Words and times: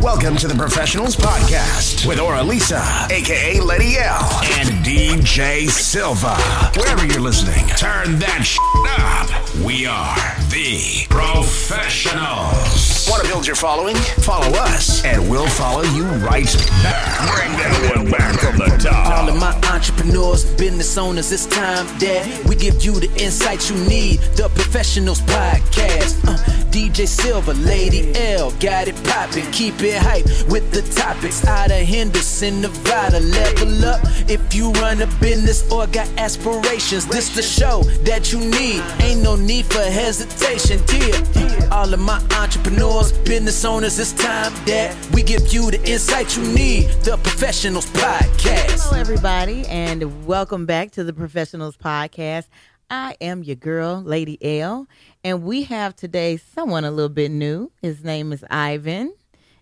Welcome 0.00 0.36
to 0.36 0.48
the 0.48 0.54
Professionals 0.54 1.14
Podcast 1.14 2.06
with 2.06 2.18
Aura 2.18 2.42
Lisa, 2.42 2.82
aka 3.10 3.60
Lady 3.60 3.98
L, 3.98 4.40
and 4.54 4.70
DJ 4.82 5.68
Silva. 5.68 6.36
Wherever 6.74 7.04
you're 7.04 7.20
listening, 7.20 7.66
turn 7.76 8.18
that 8.18 8.48
up. 8.88 9.28
We 9.62 9.84
are 9.84 10.16
the 10.50 11.06
Professionals. 11.08 13.06
Want 13.08 13.22
to 13.22 13.28
build 13.28 13.46
your 13.46 13.54
following? 13.54 13.94
Follow 14.22 14.48
us, 14.58 15.04
and 15.04 15.30
we'll 15.30 15.46
follow 15.48 15.82
you 15.82 16.04
right 16.26 16.44
back. 16.82 17.34
Bring 17.34 17.52
that 17.58 17.94
one 17.96 18.10
back 18.10 18.38
from 18.40 18.58
the 18.58 18.90
All 18.92 19.28
of 19.28 19.36
my 19.38 19.52
entrepreneurs, 19.72 20.44
business 20.56 20.98
owners, 20.98 21.30
it's 21.30 21.46
time 21.46 21.86
that 21.98 22.44
we 22.48 22.56
give 22.56 22.84
you 22.84 22.98
the 22.98 23.10
insights 23.22 23.70
you 23.70 23.76
need. 23.88 24.18
The 24.36 24.48
Professionals 24.54 25.20
Podcast. 25.20 26.18
Uh, 26.26 26.36
DJ 26.70 27.08
Silva, 27.08 27.52
Lady 27.54 28.12
L, 28.14 28.52
got 28.60 28.86
it 28.86 28.94
poppin'. 29.04 29.50
Keep 29.50 29.82
it 29.82 30.00
hype 30.00 30.24
with 30.48 30.70
the 30.70 30.82
topics. 30.94 31.44
Out 31.44 31.72
of 31.72 31.78
Henderson, 31.78 32.60
Nevada, 32.60 33.18
level 33.18 33.84
up. 33.84 34.00
If 34.28 34.54
you 34.54 34.70
run 34.72 35.02
a 35.02 35.06
business 35.18 35.68
or 35.72 35.88
got 35.88 36.08
aspirations, 36.16 37.06
this 37.06 37.34
the 37.34 37.42
show 37.42 37.82
that 38.04 38.32
you 38.32 38.38
need. 38.38 38.82
Ain't 39.02 39.20
no 39.22 39.34
need 39.34 39.66
for 39.66 39.80
hesitation, 39.80 40.39
dear. 40.40 41.68
All 41.70 41.92
of 41.92 42.00
my 42.00 42.18
entrepreneurs, 42.36 43.12
business 43.12 43.64
owners, 43.64 43.98
it's 43.98 44.12
time 44.12 44.52
that 44.66 44.96
we 45.12 45.22
give 45.22 45.52
you 45.52 45.70
the 45.70 45.80
insight 45.88 46.36
you 46.36 46.42
need. 46.52 46.88
The 47.04 47.16
Professionals 47.18 47.86
Podcast. 47.86 48.88
Hello, 48.88 49.00
everybody, 49.00 49.66
and 49.66 50.26
welcome 50.26 50.66
back 50.66 50.90
to 50.92 51.04
the 51.04 51.12
Professionals 51.12 51.76
Podcast. 51.76 52.48
I 52.90 53.16
am 53.20 53.42
your 53.44 53.56
girl, 53.56 54.02
Lady 54.02 54.38
L, 54.60 54.88
and 55.22 55.44
we 55.44 55.62
have 55.64 55.94
today 55.94 56.36
someone 56.36 56.84
a 56.84 56.90
little 56.90 57.08
bit 57.08 57.30
new. 57.30 57.70
His 57.82 58.02
name 58.02 58.32
is 58.32 58.44
Ivan, 58.50 59.14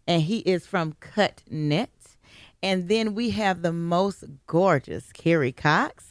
and 0.07 0.23
he 0.23 0.39
is 0.39 0.67
from 0.67 0.95
Cut 1.01 1.43
Net. 1.51 1.91
And 2.63 2.89
then 2.89 3.15
we 3.15 3.31
have 3.31 3.63
the 3.63 3.73
most 3.73 4.25
gorgeous 4.47 5.13
Carrie 5.13 5.53
Cox. 5.53 6.07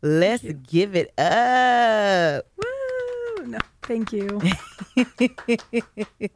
Let's 0.00 0.42
give 0.42 0.96
it 0.96 1.16
up. 1.18 2.46
Woo! 2.56 2.81
No, 3.46 3.58
thank 3.82 4.12
you. 4.12 4.40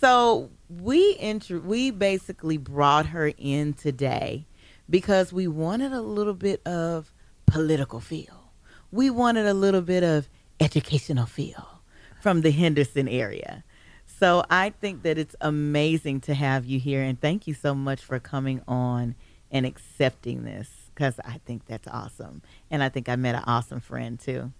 So 0.00 0.50
we 0.70 1.12
intro- 1.20 1.60
we 1.60 1.90
basically 1.90 2.56
brought 2.56 3.06
her 3.06 3.32
in 3.36 3.74
today 3.74 4.46
because 4.88 5.30
we 5.30 5.46
wanted 5.46 5.92
a 5.92 6.00
little 6.00 6.32
bit 6.32 6.66
of 6.66 7.12
political 7.44 8.00
feel. 8.00 8.52
We 8.90 9.10
wanted 9.10 9.44
a 9.44 9.52
little 9.52 9.82
bit 9.82 10.02
of 10.02 10.30
educational 10.58 11.26
feel 11.26 11.82
from 12.22 12.40
the 12.40 12.50
Henderson 12.50 13.08
area. 13.08 13.62
So 14.06 14.42
I 14.48 14.70
think 14.70 15.02
that 15.02 15.18
it's 15.18 15.36
amazing 15.42 16.20
to 16.22 16.34
have 16.34 16.64
you 16.64 16.80
here 16.80 17.02
and 17.02 17.20
thank 17.20 17.46
you 17.46 17.52
so 17.52 17.74
much 17.74 18.02
for 18.02 18.18
coming 18.18 18.62
on 18.66 19.14
and 19.50 19.66
accepting 19.66 20.44
this 20.44 20.90
because 20.94 21.20
I 21.26 21.40
think 21.44 21.66
that's 21.66 21.88
awesome. 21.88 22.40
And 22.70 22.82
I 22.82 22.88
think 22.88 23.10
I 23.10 23.16
met 23.16 23.34
an 23.34 23.44
awesome 23.46 23.80
friend 23.80 24.18
too. 24.18 24.52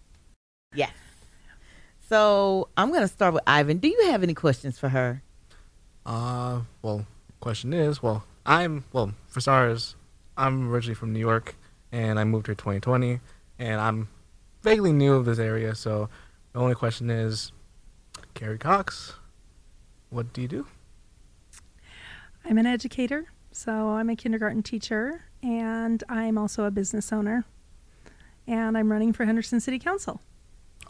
Yes. 0.74 0.92
So 2.10 2.68
I'm 2.76 2.88
going 2.88 3.02
to 3.02 3.08
start 3.08 3.34
with 3.34 3.44
Ivan. 3.46 3.78
Do 3.78 3.86
you 3.86 4.06
have 4.10 4.24
any 4.24 4.34
questions 4.34 4.76
for 4.80 4.88
her? 4.88 5.22
Uh, 6.04 6.62
well, 6.82 7.06
question 7.38 7.72
is, 7.72 8.02
well, 8.02 8.24
I'm 8.44 8.82
well 8.92 9.12
for 9.28 9.40
starters, 9.40 9.94
I'm 10.36 10.72
originally 10.72 10.96
from 10.96 11.12
New 11.12 11.20
York, 11.20 11.54
and 11.92 12.18
I 12.18 12.24
moved 12.24 12.46
here 12.46 12.56
2020, 12.56 13.20
and 13.60 13.80
I'm 13.80 14.08
vaguely 14.60 14.92
new 14.92 15.14
of 15.14 15.24
this 15.24 15.38
area. 15.38 15.72
So 15.76 16.08
the 16.52 16.58
only 16.58 16.74
question 16.74 17.10
is, 17.10 17.52
Carrie 18.34 18.58
Cox, 18.58 19.12
what 20.08 20.32
do 20.32 20.42
you 20.42 20.48
do? 20.48 20.66
I'm 22.44 22.58
an 22.58 22.66
educator, 22.66 23.26
so 23.52 23.90
I'm 23.90 24.10
a 24.10 24.16
kindergarten 24.16 24.64
teacher, 24.64 25.26
and 25.44 26.02
I'm 26.08 26.38
also 26.38 26.64
a 26.64 26.72
business 26.72 27.12
owner. 27.12 27.44
And 28.48 28.76
I'm 28.76 28.90
running 28.90 29.12
for 29.12 29.24
Henderson 29.26 29.60
City 29.60 29.78
Council. 29.78 30.20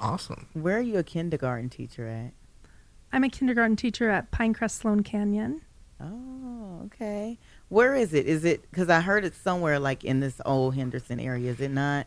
Awesome. 0.00 0.46
Where 0.54 0.78
are 0.78 0.82
you 0.82 0.98
a 0.98 1.02
kindergarten 1.02 1.68
teacher 1.68 2.06
at? 2.06 2.32
I'm 3.12 3.24
a 3.24 3.28
kindergarten 3.28 3.76
teacher 3.76 4.08
at 4.10 4.30
Pinecrest 4.30 4.70
Sloan 4.72 5.02
Canyon. 5.02 5.62
Oh, 6.00 6.82
okay. 6.86 7.38
Where 7.68 7.94
is 7.94 8.14
it? 8.14 8.26
Is 8.26 8.44
it 8.44 8.62
because 8.70 8.88
I 8.88 9.00
heard 9.00 9.24
it's 9.24 9.36
somewhere 9.36 9.78
like 9.78 10.04
in 10.04 10.20
this 10.20 10.40
old 10.46 10.74
Henderson 10.74 11.20
area? 11.20 11.50
Is 11.50 11.60
it 11.60 11.70
not? 11.70 12.06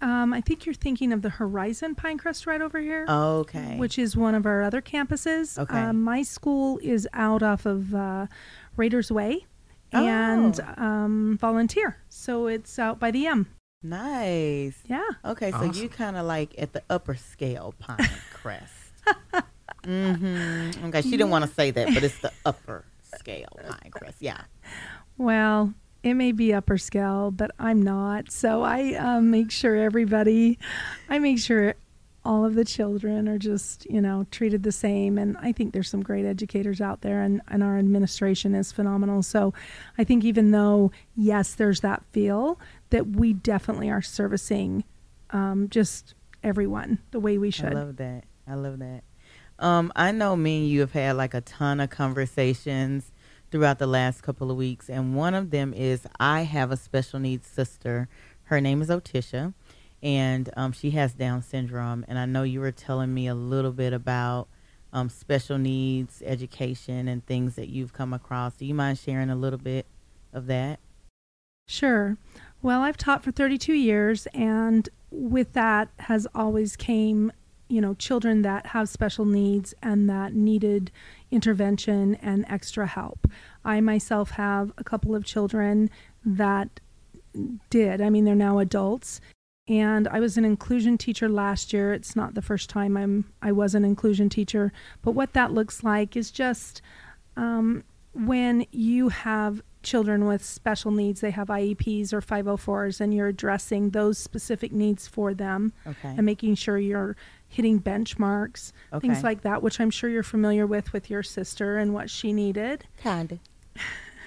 Um, 0.00 0.32
I 0.34 0.40
think 0.42 0.66
you're 0.66 0.74
thinking 0.74 1.12
of 1.12 1.22
the 1.22 1.30
Horizon 1.30 1.94
Pinecrest 1.94 2.46
right 2.46 2.60
over 2.60 2.78
here, 2.78 3.06
Okay. 3.08 3.78
which 3.78 3.98
is 3.98 4.16
one 4.16 4.34
of 4.34 4.44
our 4.44 4.62
other 4.62 4.82
campuses. 4.82 5.58
Okay. 5.58 5.78
Um, 5.78 6.02
my 6.02 6.22
school 6.22 6.78
is 6.82 7.08
out 7.14 7.42
off 7.42 7.64
of 7.64 7.94
uh, 7.94 8.26
Raiders 8.76 9.10
Way 9.10 9.46
and 9.92 10.60
Oh. 10.60 10.82
um, 10.84 11.38
volunteer. 11.40 11.96
So 12.10 12.46
it's 12.48 12.78
out 12.78 13.00
by 13.00 13.10
the 13.10 13.26
M. 13.26 13.46
nice. 13.84 14.76
Yeah. 14.86 15.02
Okay, 15.24 15.52
so 15.52 15.64
you 15.64 15.88
kind 15.88 16.16
of 16.16 16.26
like 16.26 16.54
at 16.58 16.72
the 16.72 16.82
upper 16.90 17.14
scale 17.14 17.74
Pine 17.78 17.98
Crest. 18.32 18.72
mm-hmm. 19.84 20.86
Okay, 20.86 21.02
she 21.02 21.10
didn't 21.10 21.30
want 21.30 21.44
to 21.44 21.50
say 21.52 21.70
that, 21.70 21.94
but 21.94 22.02
it's 22.02 22.18
the 22.18 22.32
upper 22.44 22.84
scale 23.14 23.58
Pine 23.68 23.90
Crest. 23.90 24.16
Yeah. 24.20 24.40
Well, 25.16 25.72
it 26.02 26.14
may 26.14 26.32
be 26.32 26.52
upper 26.52 26.76
scale, 26.76 27.30
but 27.30 27.50
I'm 27.58 27.82
not. 27.82 28.30
So 28.30 28.62
I 28.62 28.94
um, 28.94 29.30
make 29.30 29.50
sure 29.50 29.76
everybody, 29.76 30.58
I 31.08 31.18
make 31.18 31.38
sure 31.38 31.74
all 32.24 32.44
of 32.44 32.54
the 32.54 32.64
children 32.64 33.28
are 33.28 33.38
just, 33.38 33.84
you 33.90 34.00
know, 34.00 34.26
treated 34.30 34.62
the 34.62 34.72
same. 34.72 35.18
And 35.18 35.36
I 35.38 35.52
think 35.52 35.72
there's 35.72 35.90
some 35.90 36.02
great 36.02 36.24
educators 36.24 36.80
out 36.80 37.02
there, 37.02 37.20
and, 37.20 37.40
and 37.48 37.62
our 37.62 37.78
administration 37.78 38.54
is 38.54 38.72
phenomenal. 38.72 39.22
So 39.22 39.52
I 39.98 40.04
think 40.04 40.24
even 40.24 40.50
though, 40.50 40.90
yes, 41.14 41.54
there's 41.54 41.80
that 41.80 42.02
feel, 42.12 42.58
that 42.90 43.08
we 43.08 43.32
definitely 43.32 43.90
are 43.90 44.02
servicing 44.02 44.84
um, 45.30 45.68
just 45.68 46.14
everyone 46.42 46.98
the 47.10 47.20
way 47.20 47.38
we 47.38 47.50
should. 47.50 47.72
I 47.72 47.76
love 47.76 47.96
that. 47.96 48.24
I 48.46 48.54
love 48.54 48.78
that. 48.78 49.02
Um, 49.58 49.92
I 49.94 50.10
know 50.12 50.34
me 50.34 50.58
and 50.58 50.68
you 50.68 50.80
have 50.80 50.92
had 50.92 51.16
like 51.16 51.34
a 51.34 51.40
ton 51.40 51.80
of 51.80 51.90
conversations 51.90 53.12
throughout 53.50 53.78
the 53.78 53.86
last 53.86 54.22
couple 54.22 54.50
of 54.50 54.56
weeks, 54.56 54.88
and 54.88 55.14
one 55.14 55.34
of 55.34 55.50
them 55.50 55.72
is 55.72 56.06
I 56.18 56.42
have 56.42 56.72
a 56.72 56.76
special 56.76 57.20
needs 57.20 57.46
sister. 57.46 58.08
Her 58.44 58.60
name 58.60 58.82
is 58.82 58.88
Otisha, 58.88 59.54
and 60.04 60.50
um, 60.54 60.70
she 60.72 60.90
has 60.90 61.14
Down 61.14 61.42
syndrome. 61.42 62.04
And 62.06 62.18
I 62.18 62.26
know 62.26 62.42
you 62.42 62.60
were 62.60 62.70
telling 62.70 63.12
me 63.12 63.26
a 63.26 63.34
little 63.34 63.72
bit 63.72 63.94
about 63.94 64.48
um, 64.92 65.08
special 65.08 65.56
needs 65.58 66.22
education 66.24 67.08
and 67.08 67.24
things 67.26 67.56
that 67.56 67.68
you've 67.68 67.94
come 67.94 68.12
across. 68.12 68.54
Do 68.54 68.66
you 68.66 68.74
mind 68.74 68.98
sharing 68.98 69.30
a 69.30 69.34
little 69.34 69.58
bit 69.58 69.86
of 70.32 70.46
that? 70.46 70.78
Sure. 71.66 72.18
Well, 72.60 72.82
I've 72.82 72.98
taught 72.98 73.24
for 73.24 73.32
32 73.32 73.72
years, 73.72 74.26
and 74.34 74.88
with 75.10 75.54
that 75.54 75.88
has 76.00 76.26
always 76.34 76.76
came, 76.76 77.32
you 77.68 77.80
know, 77.80 77.94
children 77.94 78.42
that 78.42 78.66
have 78.66 78.90
special 78.90 79.24
needs 79.24 79.72
and 79.82 80.08
that 80.10 80.34
needed 80.34 80.90
intervention 81.30 82.16
and 82.16 82.44
extra 82.48 82.86
help. 82.86 83.26
I 83.64 83.80
myself 83.80 84.32
have 84.32 84.70
a 84.76 84.84
couple 84.84 85.14
of 85.14 85.24
children 85.24 85.88
that 86.24 86.80
did. 87.70 88.00
I 88.00 88.10
mean, 88.10 88.26
they're 88.26 88.34
now 88.34 88.58
adults. 88.58 89.20
And 89.68 90.08
I 90.08 90.20
was 90.20 90.36
an 90.36 90.44
inclusion 90.44 90.98
teacher 90.98 91.28
last 91.28 91.72
year. 91.72 91.92
It's 91.94 92.14
not 92.14 92.34
the 92.34 92.42
first 92.42 92.68
time 92.68 92.96
I'm 92.96 93.32
I 93.40 93.52
was 93.52 93.74
an 93.74 93.84
inclusion 93.84 94.28
teacher, 94.28 94.72
but 95.02 95.12
what 95.12 95.32
that 95.32 95.52
looks 95.52 95.82
like 95.82 96.16
is 96.16 96.30
just 96.30 96.82
um, 97.36 97.82
when 98.12 98.66
you 98.72 99.08
have 99.08 99.62
children 99.82 100.26
with 100.26 100.44
special 100.44 100.90
needs, 100.90 101.20
they 101.22 101.30
have 101.30 101.48
IEPs 101.48 102.12
or 102.12 102.20
504s, 102.20 103.00
and 103.00 103.12
you're 103.14 103.28
addressing 103.28 103.90
those 103.90 104.18
specific 104.18 104.70
needs 104.72 105.06
for 105.08 105.32
them 105.34 105.72
Okay. 105.86 106.14
and 106.16 106.24
making 106.24 106.54
sure 106.56 106.78
you're 106.78 107.16
hitting 107.48 107.80
benchmarks, 107.80 108.72
Okay. 108.92 109.06
things 109.08 109.22
like 109.24 109.42
that, 109.42 109.62
which 109.62 109.80
I'm 109.80 109.90
sure 109.90 110.10
you're 110.10 110.22
familiar 110.22 110.66
with 110.66 110.92
with 110.92 111.08
your 111.10 111.22
sister 111.22 111.78
and 111.78 111.94
what 111.94 112.10
she 112.10 112.32
needed. 112.34 112.84
Kinda. 113.02 113.38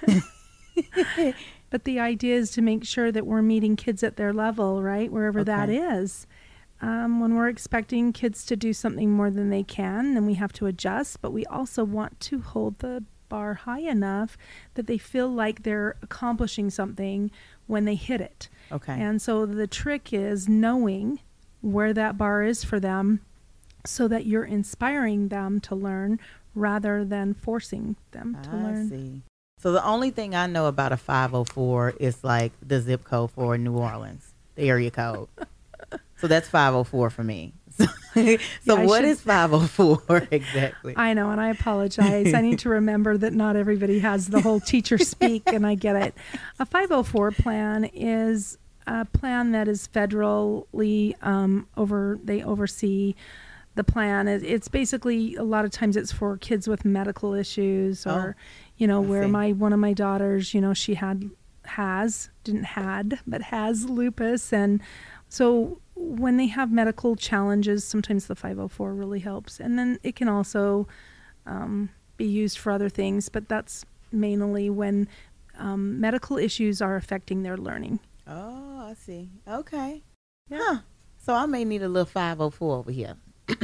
But 1.70 1.84
the 1.84 2.00
idea 2.00 2.36
is 2.36 2.50
to 2.52 2.62
make 2.62 2.84
sure 2.84 3.12
that 3.12 3.26
we're 3.26 3.42
meeting 3.42 3.76
kids 3.76 4.02
at 4.02 4.16
their 4.16 4.32
level, 4.32 4.82
right? 4.82 5.12
Wherever 5.12 5.44
that 5.44 5.68
Okay. 5.68 5.78
is. 5.78 6.26
Um, 6.80 7.20
when 7.20 7.34
we're 7.34 7.48
expecting 7.48 8.12
kids 8.12 8.44
to 8.46 8.56
do 8.56 8.72
something 8.72 9.10
more 9.10 9.30
than 9.30 9.50
they 9.50 9.64
can, 9.64 10.14
then 10.14 10.24
we 10.26 10.34
have 10.34 10.52
to 10.54 10.66
adjust, 10.66 11.20
but 11.20 11.32
we 11.32 11.44
also 11.46 11.84
want 11.84 12.20
to 12.20 12.40
hold 12.40 12.78
the 12.78 13.02
bar 13.28 13.54
high 13.54 13.80
enough 13.80 14.38
that 14.74 14.86
they 14.86 14.96
feel 14.96 15.28
like 15.28 15.62
they're 15.64 15.96
accomplishing 16.02 16.70
something 16.70 17.30
when 17.66 17.84
they 17.84 17.96
hit 17.96 18.20
it. 18.20 18.48
Okay. 18.72 18.92
And 18.98 19.20
so 19.20 19.44
the 19.44 19.66
trick 19.66 20.12
is 20.12 20.48
knowing 20.48 21.18
where 21.60 21.92
that 21.92 22.16
bar 22.16 22.44
is 22.44 22.62
for 22.64 22.78
them 22.80 23.20
so 23.84 24.06
that 24.08 24.24
you're 24.24 24.44
inspiring 24.44 25.28
them 25.28 25.60
to 25.60 25.74
learn 25.74 26.20
rather 26.54 27.04
than 27.04 27.34
forcing 27.34 27.96
them 28.12 28.38
to 28.44 28.50
I 28.50 28.62
learn. 28.62 28.88
see. 28.88 29.22
So 29.60 29.72
the 29.72 29.84
only 29.84 30.10
thing 30.10 30.34
I 30.34 30.46
know 30.46 30.66
about 30.66 30.92
a 30.92 30.96
504 30.96 31.94
is 31.98 32.22
like 32.22 32.52
the 32.66 32.80
zip 32.80 33.04
code 33.04 33.30
for 33.32 33.58
New 33.58 33.76
Orleans, 33.76 34.32
the 34.54 34.68
area 34.68 34.90
code. 34.90 35.28
so 36.16 36.28
that's 36.28 36.48
504 36.48 37.10
for 37.10 37.24
me. 37.24 37.54
so 37.78 37.86
what 38.84 39.00
should- 39.02 39.04
is 39.04 39.20
504 39.20 40.28
exactly? 40.30 40.94
I 40.96 41.14
know, 41.14 41.30
and 41.30 41.40
I 41.40 41.48
apologize. 41.50 42.34
I 42.34 42.40
need 42.40 42.58
to 42.60 42.68
remember 42.70 43.16
that 43.18 43.32
not 43.32 43.56
everybody 43.56 43.98
has 44.00 44.28
the 44.28 44.40
whole 44.40 44.60
teacher 44.60 44.98
speak, 44.98 45.42
and 45.46 45.66
I 45.66 45.74
get 45.74 45.96
it. 45.96 46.14
A 46.58 46.66
504 46.66 47.32
plan 47.32 47.84
is 47.92 48.58
a 48.86 49.04
plan 49.04 49.52
that 49.52 49.68
is 49.68 49.86
federally 49.88 51.14
um, 51.24 51.68
over. 51.76 52.18
They 52.24 52.42
oversee 52.42 53.14
the 53.76 53.84
plan. 53.84 54.26
It's 54.26 54.66
basically 54.68 55.36
a 55.36 55.44
lot 55.44 55.64
of 55.64 55.70
times 55.70 55.96
it's 55.96 56.10
for 56.10 56.36
kids 56.36 56.66
with 56.66 56.84
medical 56.84 57.32
issues, 57.34 58.06
or 58.06 58.34
you 58.78 58.86
know, 58.86 59.00
where 59.00 59.28
my 59.28 59.52
one 59.52 59.72
of 59.72 59.78
my 59.78 59.92
daughters, 59.92 60.54
you 60.54 60.60
know, 60.60 60.72
she 60.72 60.94
had 60.94 61.30
has 61.64 62.30
didn't 62.44 62.64
had 62.64 63.18
but 63.26 63.42
has 63.42 63.84
lupus, 63.84 64.52
and 64.52 64.80
so 65.28 65.80
when 65.94 66.36
they 66.36 66.46
have 66.46 66.70
medical 66.72 67.16
challenges, 67.16 67.84
sometimes 67.84 68.26
the 68.26 68.34
504 68.34 68.94
really 68.94 69.20
helps. 69.20 69.60
And 69.60 69.78
then 69.78 69.98
it 70.02 70.16
can 70.16 70.28
also 70.28 70.86
um, 71.44 71.90
be 72.16 72.24
used 72.24 72.58
for 72.58 72.72
other 72.72 72.88
things, 72.88 73.28
but 73.28 73.48
that's 73.48 73.84
mainly 74.12 74.70
when 74.70 75.08
um, 75.58 76.00
medical 76.00 76.38
issues 76.38 76.80
are 76.80 76.96
affecting 76.96 77.42
their 77.42 77.56
learning. 77.56 78.00
Oh, 78.26 78.86
I 78.88 78.94
see. 78.94 79.30
Okay. 79.46 80.02
Huh. 80.52 80.78
So 81.18 81.34
I 81.34 81.46
may 81.46 81.64
need 81.64 81.82
a 81.82 81.88
little 81.88 82.06
504 82.06 82.76
over 82.76 82.90
here. 82.90 83.16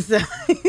so, 0.00 0.18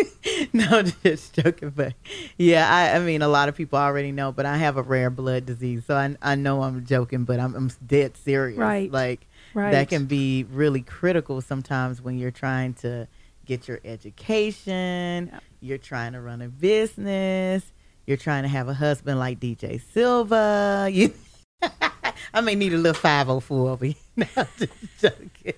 no, 0.53 0.81
just 1.03 1.33
joking. 1.33 1.71
But 1.71 1.93
yeah, 2.37 2.67
I, 2.73 2.95
I 2.95 2.99
mean, 2.99 3.21
a 3.21 3.27
lot 3.27 3.49
of 3.49 3.55
people 3.55 3.79
already 3.79 4.11
know, 4.11 4.31
but 4.31 4.45
I 4.45 4.57
have 4.57 4.77
a 4.77 4.81
rare 4.83 5.09
blood 5.09 5.45
disease. 5.45 5.83
So 5.85 5.95
I, 5.95 6.15
I 6.21 6.35
know 6.35 6.63
I'm 6.63 6.85
joking, 6.85 7.23
but 7.25 7.39
I'm, 7.39 7.55
I'm 7.55 7.71
dead 7.85 8.17
serious. 8.17 8.57
Right. 8.59 8.91
Like, 8.91 9.27
Right. 9.53 9.71
that 9.71 9.89
can 9.89 10.05
be 10.05 10.45
really 10.45 10.81
critical 10.81 11.41
sometimes 11.41 12.01
when 12.01 12.17
you're 12.17 12.31
trying 12.31 12.73
to 12.75 13.05
get 13.45 13.67
your 13.67 13.81
education, 13.83 15.29
you're 15.59 15.77
trying 15.77 16.13
to 16.13 16.21
run 16.21 16.41
a 16.41 16.47
business, 16.47 17.61
you're 18.07 18.15
trying 18.15 18.43
to 18.43 18.49
have 18.49 18.69
a 18.69 18.73
husband 18.73 19.19
like 19.19 19.41
DJ 19.41 19.81
Silva. 19.93 20.87
You, 20.89 21.13
I 22.33 22.39
may 22.41 22.55
need 22.55 22.71
a 22.73 22.77
little 22.77 22.93
504 22.93 23.69
over 23.69 23.85
here. 23.85 23.95
No, 24.15 24.25
just 24.57 24.73
joking. 25.01 25.53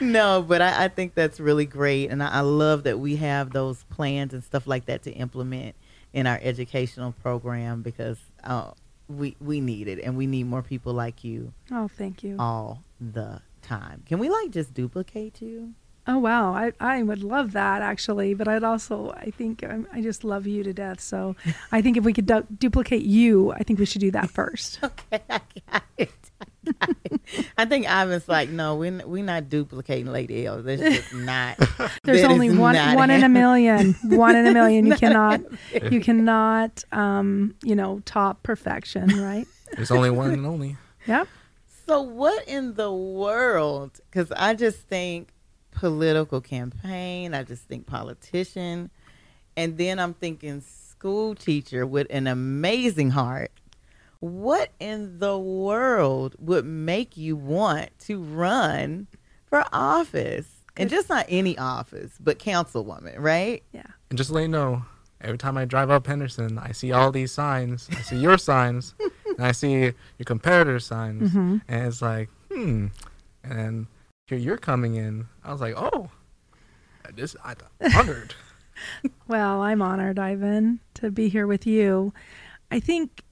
No, 0.00 0.44
but 0.46 0.62
I, 0.62 0.84
I 0.84 0.88
think 0.88 1.14
that's 1.14 1.40
really 1.40 1.66
great. 1.66 2.10
And 2.10 2.22
I, 2.22 2.28
I 2.28 2.40
love 2.40 2.84
that 2.84 2.98
we 2.98 3.16
have 3.16 3.52
those 3.52 3.84
plans 3.84 4.34
and 4.34 4.44
stuff 4.44 4.66
like 4.66 4.86
that 4.86 5.02
to 5.04 5.12
implement 5.12 5.76
in 6.12 6.26
our 6.26 6.38
educational 6.42 7.12
program 7.12 7.82
because 7.82 8.18
uh, 8.44 8.72
we, 9.08 9.36
we 9.40 9.60
need 9.60 9.88
it 9.88 10.00
and 10.00 10.16
we 10.16 10.26
need 10.26 10.44
more 10.44 10.62
people 10.62 10.92
like 10.92 11.24
you 11.24 11.52
oh, 11.70 11.88
thank 11.88 12.22
you. 12.22 12.36
all 12.38 12.82
the 13.00 13.40
time. 13.62 14.02
Can 14.06 14.18
we 14.18 14.28
like 14.28 14.50
just 14.50 14.74
duplicate 14.74 15.40
you? 15.40 15.74
Oh, 16.06 16.18
wow. 16.18 16.52
I, 16.54 16.72
I 16.80 17.02
would 17.02 17.22
love 17.22 17.52
that 17.52 17.82
actually, 17.82 18.34
but 18.34 18.48
I'd 18.48 18.64
also, 18.64 19.10
I 19.10 19.30
think 19.30 19.62
um, 19.62 19.86
I 19.92 20.00
just 20.00 20.24
love 20.24 20.46
you 20.46 20.62
to 20.64 20.72
death. 20.72 21.00
So 21.00 21.36
I 21.70 21.82
think 21.82 21.96
if 21.96 22.04
we 22.04 22.12
could 22.12 22.26
du- 22.26 22.46
duplicate 22.58 23.02
you, 23.02 23.52
I 23.52 23.62
think 23.62 23.78
we 23.78 23.84
should 23.84 24.00
do 24.00 24.10
that 24.12 24.30
first. 24.38 24.80
Okay, 24.82 25.22
I 25.28 25.40
got 25.70 25.82
it. 25.98 26.10
I, 26.80 26.86
got. 26.86 27.20
I 27.58 27.64
think 27.64 27.86
Ivan's 27.86 28.28
like, 28.28 28.48
no, 28.50 28.76
we're 28.76 29.06
we're 29.06 29.24
not 29.24 29.48
duplicating 29.48 30.06
Lady 30.06 30.46
L. 30.46 30.62
That's 30.62 30.82
just 30.82 31.14
not. 31.14 31.58
There's 32.04 32.24
only 32.24 32.48
one 32.50 32.76
one 32.76 33.10
in 33.10 33.18
a 33.18 33.20
happening. 33.20 33.32
million. 33.32 33.94
One 34.04 34.36
in 34.36 34.46
a 34.46 34.52
million. 34.52 34.86
You 34.86 34.96
cannot 34.96 35.40
you 35.90 36.00
cannot 36.00 36.84
um, 36.92 37.54
you 37.62 37.74
know, 37.74 38.00
top 38.04 38.42
perfection, 38.42 39.08
right? 39.20 39.46
There's 39.76 39.90
only 39.90 40.10
one 40.10 40.30
and 40.30 40.46
only. 40.46 40.76
Yep. 41.06 41.28
So 41.86 42.02
what 42.02 42.46
in 42.46 42.74
the 42.74 42.92
world? 42.92 44.00
Because 44.10 44.30
I 44.32 44.54
just 44.54 44.78
think 44.80 45.30
political 45.72 46.40
campaign. 46.40 47.34
I 47.34 47.42
just 47.42 47.62
think 47.64 47.86
politician, 47.86 48.90
and 49.56 49.76
then 49.78 49.98
I'm 49.98 50.14
thinking 50.14 50.60
school 50.60 51.34
teacher 51.34 51.86
with 51.86 52.06
an 52.10 52.26
amazing 52.26 53.10
heart. 53.10 53.50
What 54.20 54.70
in 54.78 55.18
the 55.18 55.38
world 55.38 56.36
would 56.38 56.64
make 56.66 57.16
you 57.16 57.36
want 57.36 57.90
to 58.00 58.22
run 58.22 59.06
for 59.46 59.64
office? 59.72 60.46
And 60.76 60.88
just 60.88 61.08
not 61.08 61.26
any 61.28 61.58
office, 61.58 62.12
but 62.20 62.38
councilwoman, 62.38 63.16
right? 63.18 63.62
Yeah. 63.72 63.82
And 64.08 64.16
just 64.16 64.28
to 64.28 64.34
let 64.34 64.42
you 64.42 64.48
know, 64.48 64.82
every 65.20 65.36
time 65.38 65.56
I 65.58 65.64
drive 65.64 65.90
up 65.90 66.06
Henderson, 66.06 66.58
I 66.58 66.72
see 66.72 66.92
all 66.92 67.10
these 67.12 67.32
signs. 67.32 67.88
I 67.90 68.00
see 68.02 68.16
your 68.16 68.38
signs, 68.38 68.94
and 69.36 69.44
I 69.46 69.52
see 69.52 69.72
your 69.80 69.94
competitor 70.24 70.78
signs, 70.78 71.30
Mm-hmm. 71.30 71.56
and 71.68 71.86
it's 71.86 72.00
like, 72.00 72.28
hmm. 72.50 72.86
And 73.42 73.86
here 74.26 74.38
you're 74.38 74.56
coming 74.58 74.94
in. 74.94 75.26
I 75.44 75.52
was 75.52 75.60
like, 75.60 75.74
oh, 75.76 76.08
this 77.14 77.34
I'm 77.44 77.56
honored. 77.94 78.34
Well, 79.28 79.60
I'm 79.60 79.82
honored, 79.82 80.18
Ivan, 80.18 80.80
to 80.94 81.10
be 81.10 81.28
here 81.28 81.46
with 81.46 81.66
you. 81.66 82.14
I 82.70 82.80
think 82.80 83.22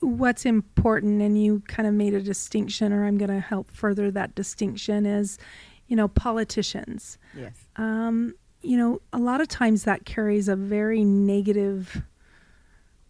what's 0.00 0.46
important, 0.46 1.20
and 1.22 1.42
you 1.42 1.62
kind 1.66 1.86
of 1.86 1.94
made 1.94 2.14
a 2.14 2.20
distinction, 2.20 2.92
or 2.92 3.04
I'm 3.04 3.18
going 3.18 3.30
to 3.30 3.40
help 3.40 3.70
further 3.70 4.10
that 4.12 4.34
distinction, 4.34 5.06
is, 5.06 5.38
you 5.86 5.96
know, 5.96 6.08
politicians. 6.08 7.18
Yes. 7.36 7.54
Um, 7.76 8.34
you 8.62 8.76
know, 8.76 9.00
a 9.12 9.18
lot 9.18 9.40
of 9.40 9.48
times 9.48 9.84
that 9.84 10.04
carries 10.04 10.48
a 10.48 10.56
very 10.56 11.04
negative, 11.04 12.02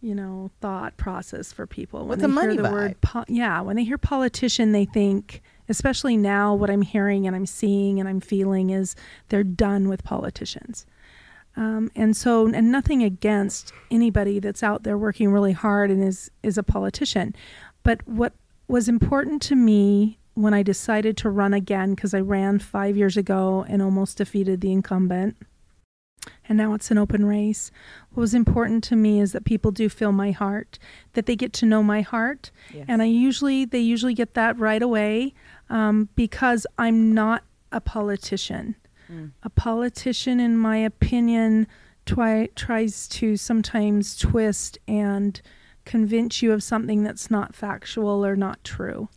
you 0.01 0.15
know, 0.15 0.51
thought 0.61 0.95
process 0.97 1.51
for 1.51 1.65
people. 1.67 2.07
What's 2.07 2.21
they 2.21 2.25
a 2.25 2.27
hear 2.27 2.35
money 2.35 2.57
the 2.57 2.63
vibe? 2.63 2.71
word, 2.71 3.01
po- 3.01 3.25
yeah, 3.27 3.61
when 3.61 3.75
they 3.75 3.83
hear 3.83 3.97
politician, 3.97 4.71
they 4.71 4.85
think, 4.85 5.41
especially 5.67 6.17
now, 6.17 6.53
what 6.53 6.69
I'm 6.69 6.83
hearing 6.83 7.27
and 7.27 7.35
I'm 7.35 7.45
seeing 7.45 7.99
and 7.99 8.07
I'm 8.07 8.19
feeling 8.19 8.69
is 8.69 8.95
they're 9.29 9.43
done 9.43 9.89
with 9.89 10.03
politicians. 10.03 10.85
Um, 11.59 11.91
and 11.93 12.15
so, 12.15 12.47
and 12.47 12.71
nothing 12.71 13.03
against 13.03 13.73
anybody 13.91 14.39
that's 14.39 14.63
out 14.63 14.83
there 14.83 14.97
working 14.97 15.29
really 15.31 15.51
hard 15.51 15.91
and 15.91 16.01
is 16.01 16.31
is 16.41 16.57
a 16.57 16.63
politician, 16.63 17.35
but 17.83 18.07
what 18.07 18.31
was 18.69 18.87
important 18.87 19.41
to 19.41 19.55
me 19.55 20.17
when 20.35 20.53
I 20.53 20.63
decided 20.63 21.17
to 21.17 21.29
run 21.29 21.53
again 21.53 21.95
because 21.95 22.13
I 22.13 22.21
ran 22.21 22.59
five 22.59 22.95
years 22.95 23.17
ago 23.17 23.65
and 23.67 23.81
almost 23.81 24.17
defeated 24.19 24.61
the 24.61 24.71
incumbent, 24.71 25.35
and 26.47 26.57
now 26.57 26.73
it's 26.75 26.91
an 26.91 26.97
open 26.97 27.25
race. 27.25 27.71
What 28.11 28.21
was 28.21 28.33
important 28.33 28.81
to 28.85 28.95
me 28.95 29.19
is 29.19 29.33
that 29.33 29.43
people 29.43 29.71
do 29.71 29.89
feel 29.89 30.13
my 30.13 30.31
heart, 30.31 30.79
that 31.13 31.25
they 31.25 31.35
get 31.35 31.51
to 31.53 31.65
know 31.65 31.83
my 31.83 32.01
heart, 32.01 32.51
Yes. 32.73 32.85
and 32.87 33.01
I 33.01 33.05
usually 33.05 33.65
they 33.65 33.79
usually 33.79 34.13
get 34.13 34.33
that 34.35 34.57
right 34.57 34.81
away 34.81 35.33
um, 35.69 36.07
because 36.15 36.65
I'm 36.77 37.13
not 37.13 37.43
a 37.73 37.81
politician. 37.81 38.75
Mm. 39.11 39.31
A 39.43 39.49
politician, 39.49 40.39
in 40.39 40.57
my 40.57 40.77
opinion, 40.77 41.67
twi- 42.05 42.49
tries 42.55 43.07
to 43.09 43.37
sometimes 43.37 44.17
twist 44.17 44.77
and 44.87 45.41
convince 45.85 46.41
you 46.41 46.51
of 46.51 46.61
something 46.61 47.03
that's 47.03 47.31
not 47.31 47.55
factual 47.55 48.23
or 48.25 48.35
not 48.35 48.63
true 48.63 49.09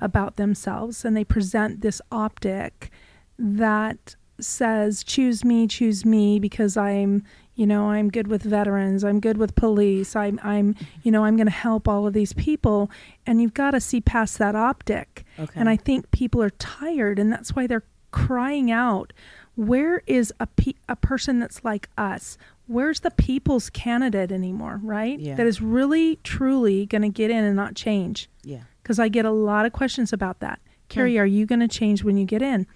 about 0.00 0.36
themselves. 0.36 1.04
And 1.04 1.16
they 1.16 1.24
present 1.24 1.82
this 1.82 2.00
optic 2.10 2.90
that 3.38 4.16
says, 4.40 5.04
choose 5.04 5.44
me, 5.44 5.66
choose 5.66 6.04
me, 6.04 6.38
because 6.38 6.76
I'm, 6.76 7.22
you 7.54 7.66
know, 7.66 7.90
I'm 7.90 8.10
good 8.10 8.26
with 8.26 8.42
veterans, 8.42 9.04
I'm 9.04 9.20
good 9.20 9.38
with 9.38 9.54
police, 9.54 10.16
I'm, 10.16 10.40
I'm, 10.42 10.74
you 11.02 11.10
know, 11.10 11.24
I'm 11.24 11.36
going 11.36 11.46
to 11.46 11.52
help 11.52 11.88
all 11.88 12.06
of 12.06 12.12
these 12.12 12.32
people. 12.32 12.90
And 13.26 13.40
you've 13.40 13.54
got 13.54 13.70
to 13.70 13.80
see 13.80 14.00
past 14.00 14.38
that 14.38 14.54
optic. 14.56 15.24
Okay. 15.38 15.52
And 15.58 15.68
I 15.68 15.76
think 15.76 16.10
people 16.10 16.42
are 16.42 16.50
tired, 16.50 17.18
and 17.18 17.32
that's 17.32 17.54
why 17.54 17.66
they're 17.66 17.84
crying 18.16 18.70
out, 18.70 19.12
where 19.56 20.02
is 20.06 20.32
a, 20.40 20.46
pe- 20.46 20.72
a 20.88 20.96
person 20.96 21.38
that's 21.38 21.62
like 21.62 21.90
us? 21.98 22.38
Where's 22.66 23.00
the 23.00 23.10
people's 23.10 23.68
candidate 23.68 24.32
anymore, 24.32 24.80
right? 24.82 25.20
Yeah. 25.20 25.34
That 25.34 25.46
is 25.46 25.60
really, 25.60 26.18
truly 26.24 26.86
going 26.86 27.02
to 27.02 27.10
get 27.10 27.30
in 27.30 27.44
and 27.44 27.54
not 27.54 27.74
change 27.74 28.30
yeah. 28.42 28.62
because 28.82 28.98
I 28.98 29.08
get 29.08 29.26
a 29.26 29.30
lot 29.30 29.66
of 29.66 29.72
questions 29.72 30.14
about 30.14 30.40
that. 30.40 30.60
Carrie, 30.88 31.18
are 31.18 31.26
you 31.26 31.44
going 31.44 31.60
to 31.60 31.68
change 31.68 32.02
when 32.02 32.16
you 32.16 32.24
get 32.24 32.40
in? 32.40 32.66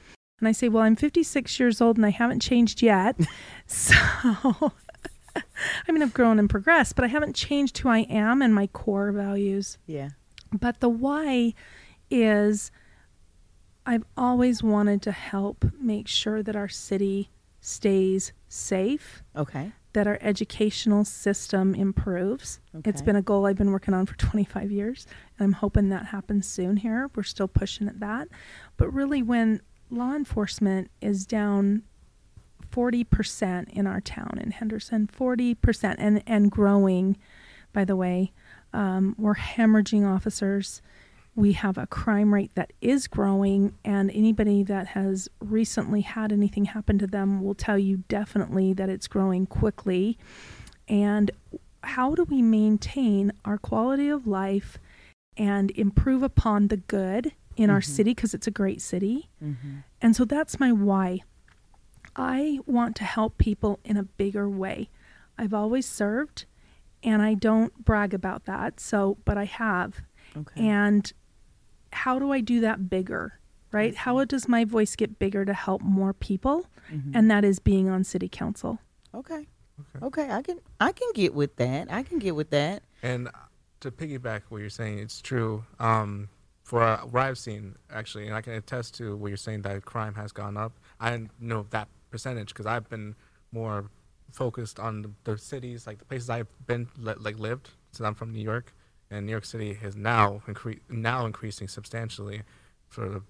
And 0.40 0.48
I 0.48 0.52
say, 0.52 0.68
well, 0.68 0.82
I'm 0.82 0.96
56 0.96 1.58
years 1.58 1.80
old 1.80 1.96
and 1.96 2.04
I 2.04 2.10
haven't 2.10 2.40
changed 2.40 2.82
yet. 2.82 3.18
so, 3.66 3.94
I 5.36 5.92
mean, 5.92 6.02
I've 6.02 6.14
grown 6.14 6.38
and 6.38 6.50
progressed, 6.50 6.96
but 6.96 7.04
I 7.04 7.08
haven't 7.08 7.34
changed 7.34 7.78
who 7.78 7.88
I 7.88 8.00
am 8.10 8.42
and 8.42 8.54
my 8.54 8.66
core 8.68 9.10
values. 9.10 9.78
Yeah. 9.86 10.10
But 10.52 10.80
the 10.80 10.88
why 10.88 11.54
is 12.10 12.70
I've 13.90 14.04
always 14.16 14.62
wanted 14.62 15.02
to 15.02 15.10
help 15.10 15.64
make 15.80 16.06
sure 16.06 16.44
that 16.44 16.54
our 16.54 16.68
city 16.68 17.28
stays 17.60 18.32
safe, 18.48 19.24
Okay. 19.34 19.72
that 19.94 20.06
our 20.06 20.16
educational 20.20 21.04
system 21.04 21.74
improves. 21.74 22.60
Okay. 22.72 22.88
It's 22.88 23.02
been 23.02 23.16
a 23.16 23.22
goal 23.22 23.46
I've 23.46 23.56
been 23.56 23.72
working 23.72 23.92
on 23.92 24.06
for 24.06 24.14
25 24.16 24.70
years, 24.70 25.08
and 25.36 25.44
I'm 25.44 25.54
hoping 25.54 25.88
that 25.88 26.06
happens 26.06 26.46
soon 26.46 26.76
here. 26.76 27.10
We're 27.16 27.24
still 27.24 27.48
pushing 27.48 27.88
at 27.88 27.98
that. 27.98 28.28
But 28.76 28.94
really, 28.94 29.22
when 29.24 29.60
law 29.90 30.14
enforcement 30.14 30.88
is 31.00 31.26
down 31.26 31.82
40% 32.70 33.70
in 33.70 33.88
our 33.88 34.00
town 34.00 34.38
in 34.40 34.52
Henderson, 34.52 35.08
40%, 35.12 35.96
and, 35.98 36.22
and 36.28 36.48
growing, 36.48 37.16
by 37.72 37.84
the 37.84 37.96
way, 37.96 38.30
um, 38.72 39.16
we're 39.18 39.34
hemorrhaging 39.34 40.06
officers. 40.08 40.80
We 41.36 41.52
have 41.52 41.78
a 41.78 41.86
crime 41.86 42.34
rate 42.34 42.54
that 42.54 42.72
is 42.80 43.06
growing, 43.06 43.74
and 43.84 44.10
anybody 44.10 44.62
that 44.64 44.88
has 44.88 45.28
recently 45.40 46.00
had 46.02 46.32
anything 46.32 46.66
happen 46.66 46.98
to 46.98 47.06
them 47.06 47.42
will 47.42 47.54
tell 47.54 47.78
you 47.78 47.98
definitely 48.08 48.72
that 48.74 48.88
it's 48.88 49.06
growing 49.06 49.46
quickly. 49.46 50.18
And 50.88 51.30
how 51.82 52.14
do 52.14 52.24
we 52.24 52.42
maintain 52.42 53.32
our 53.44 53.58
quality 53.58 54.08
of 54.08 54.26
life 54.26 54.78
and 55.36 55.70
improve 55.72 56.22
upon 56.22 56.68
the 56.68 56.76
good 56.76 57.32
in 57.56 57.70
our 57.70 57.80
Mhm. 57.80 57.84
city 57.86 58.10
because 58.14 58.34
it's 58.34 58.46
a 58.48 58.50
great 58.50 58.82
city? 58.82 59.30
Mm-hmm. 59.42 59.76
And 60.02 60.14
so 60.16 60.24
that's 60.24 60.58
my 60.60 60.72
why. 60.72 61.20
I 62.16 62.58
want 62.66 62.96
to 62.96 63.04
help 63.04 63.38
people 63.38 63.78
in 63.84 63.96
a 63.96 64.02
bigger 64.02 64.48
way. 64.48 64.90
I've 65.38 65.54
always 65.54 65.86
served 65.86 66.44
and 67.02 67.22
I 67.22 67.34
don't 67.34 67.84
brag 67.84 68.12
about 68.12 68.44
that. 68.44 68.80
So, 68.80 69.16
but 69.24 69.38
I 69.38 69.44
have. 69.44 70.02
Okay. 70.36 70.66
And 70.68 71.12
how 71.92 72.18
do 72.18 72.32
I 72.32 72.40
do 72.40 72.60
that 72.60 72.88
bigger? 72.90 73.38
Right? 73.72 73.94
How 73.94 74.24
does 74.24 74.48
my 74.48 74.64
voice 74.64 74.96
get 74.96 75.18
bigger 75.20 75.44
to 75.44 75.54
help 75.54 75.80
more 75.82 76.12
people? 76.12 76.66
Mhm. 76.90 77.12
And 77.14 77.30
that 77.30 77.44
is 77.44 77.60
being 77.60 77.88
on 77.88 78.02
city 78.04 78.28
council. 78.28 78.78
okay. 79.14 79.46
Okay. 79.80 80.06
Okay. 80.06 80.30
I 80.30 80.42
can 80.42 80.60
I 80.80 80.92
can 80.92 81.08
get 81.14 81.32
with 81.34 81.56
that. 81.56 81.90
I 81.90 82.02
can 82.02 82.18
get 82.18 82.34
with 82.36 82.50
that. 82.50 82.82
And 83.02 83.28
to 83.80 83.90
piggyback 83.90 84.42
what 84.50 84.58
you're 84.58 84.68
saying, 84.68 84.98
it's 84.98 85.22
true. 85.22 85.64
Um, 85.78 86.28
for 86.64 86.82
uh, 86.82 86.98
what 87.06 87.22
I've 87.22 87.38
seen, 87.38 87.76
actually, 87.90 88.26
and 88.26 88.34
I 88.34 88.42
can 88.42 88.52
attest 88.52 88.94
to 88.96 89.16
what 89.16 89.28
you're 89.28 89.36
saying 89.38 89.62
that 89.62 89.84
crime 89.86 90.14
has 90.16 90.32
gone 90.32 90.56
up. 90.58 90.72
I 91.00 91.28
know 91.40 91.64
that 91.70 91.88
percentage 92.10 92.48
because 92.48 92.66
I've 92.66 92.88
been 92.90 93.14
more 93.52 93.86
focused 94.32 94.78
on 94.78 95.02
the, 95.02 95.10
the 95.24 95.38
cities, 95.38 95.86
like 95.86 95.98
the 95.98 96.04
places 96.04 96.28
I've 96.28 96.46
been, 96.66 96.88
li- 96.98 97.14
like 97.18 97.38
lived, 97.38 97.70
since 97.92 98.06
I'm 98.06 98.14
from 98.14 98.32
New 98.32 98.42
York, 98.42 98.72
and 99.10 99.26
New 99.26 99.32
York 99.32 99.44
City 99.44 99.78
is 99.82 99.96
now 99.96 100.42
incre- 100.46 100.80
now 100.88 101.26
increasing 101.26 101.68
substantially 101.68 102.42
for 102.88 103.08
the. 103.08 103.22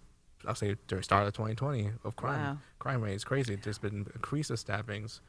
I'll 0.46 0.54
say 0.54 0.76
during 0.88 1.02
start 1.02 1.26
of 1.26 1.34
2020 1.34 1.90
of 2.02 2.16
crime. 2.16 2.40
Wow. 2.40 2.58
Crime 2.78 3.02
rate 3.02 3.14
is 3.14 3.24
crazy. 3.24 3.56
There's 3.56 3.76
been 3.78 4.06
increase 4.14 4.48
of 4.48 4.58
stabbings 4.58 5.20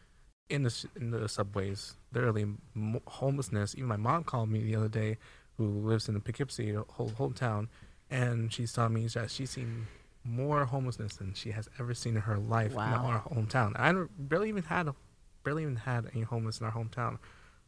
in 0.50 0.64
the 0.64 0.86
in 0.96 1.12
the 1.12 1.28
subways. 1.28 1.96
Literally, 2.14 2.46
mo- 2.74 3.02
homelessness. 3.08 3.76
Even 3.76 3.88
my 3.90 3.98
mom 3.98 4.24
called 4.24 4.50
me 4.50 4.64
the 4.64 4.76
other 4.78 4.88
day, 4.88 5.18
who 5.58 5.66
lives 5.68 6.08
in 6.08 6.14
the 6.14 6.22
Poughkeepsie 6.22 6.74
whole 6.90 7.10
hometown, 7.12 7.68
and 8.10 8.54
she's 8.54 8.72
telling 8.72 8.94
me 8.94 9.06
that 9.08 9.32
she's 9.32 9.50
seen 9.52 9.88
more 10.24 10.64
homelessness 10.66 11.16
than 11.18 11.34
she 11.34 11.52
has 11.52 11.68
ever 11.80 11.94
seen 11.94 12.16
in 12.16 12.22
her 12.22 12.38
life 12.38 12.72
in 12.72 12.78
Wow. 12.78 13.06
our 13.06 13.22
hometown. 13.36 13.74
I 13.78 13.92
barely 14.18 14.48
even 14.50 14.64
had 14.64 14.88
a, 14.88 14.96
barely 15.44 15.64
even 15.64 15.76
had 15.78 16.06
any 16.14 16.22
homeless 16.24 16.60
in 16.62 16.66
our 16.68 16.72
hometown. 16.72 17.18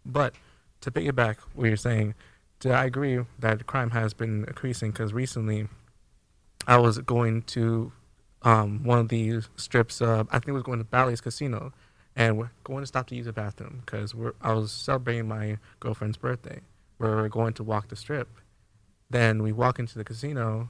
But 0.05 0.35
to 0.81 0.91
piggyback 0.91 1.37
what 1.55 1.65
you're 1.67 1.75
saying, 1.77 2.13
I 2.71 2.85
agree 2.85 3.23
that 3.39 3.65
crime 3.67 3.91
has 3.91 4.13
been 4.13 4.45
increasing 4.45 4.91
because 4.91 5.13
recently 5.13 5.67
I 6.67 6.77
was 6.77 6.99
going 6.99 7.43
to 7.43 7.91
um, 8.43 8.83
one 8.83 8.99
of 8.99 9.09
the 9.09 9.41
strips. 9.55 10.01
Uh, 10.01 10.23
I 10.29 10.39
think 10.39 10.49
it 10.49 10.53
was 10.53 10.63
going 10.63 10.79
to 10.79 10.85
Bally's 10.85 11.21
Casino, 11.21 11.73
and 12.15 12.37
we're 12.37 12.51
going 12.63 12.81
to 12.81 12.87
stop 12.87 13.07
to 13.07 13.15
use 13.15 13.25
the 13.25 13.33
bathroom 13.33 13.81
because 13.85 14.13
we're. 14.13 14.33
I 14.41 14.53
was 14.53 14.71
celebrating 14.71 15.27
my 15.27 15.57
girlfriend's 15.79 16.17
birthday. 16.17 16.61
We 16.99 17.07
We're 17.07 17.29
going 17.29 17.53
to 17.53 17.63
walk 17.63 17.89
the 17.89 17.95
strip. 17.95 18.29
Then 19.09 19.43
we 19.43 19.51
walk 19.51 19.79
into 19.79 19.97
the 19.97 20.03
casino, 20.03 20.69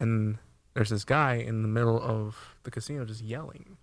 and 0.00 0.38
there's 0.74 0.90
this 0.90 1.04
guy 1.04 1.34
in 1.34 1.62
the 1.62 1.68
middle 1.68 2.00
of 2.00 2.56
the 2.62 2.70
casino 2.70 3.04
just 3.04 3.22
yelling 3.22 3.76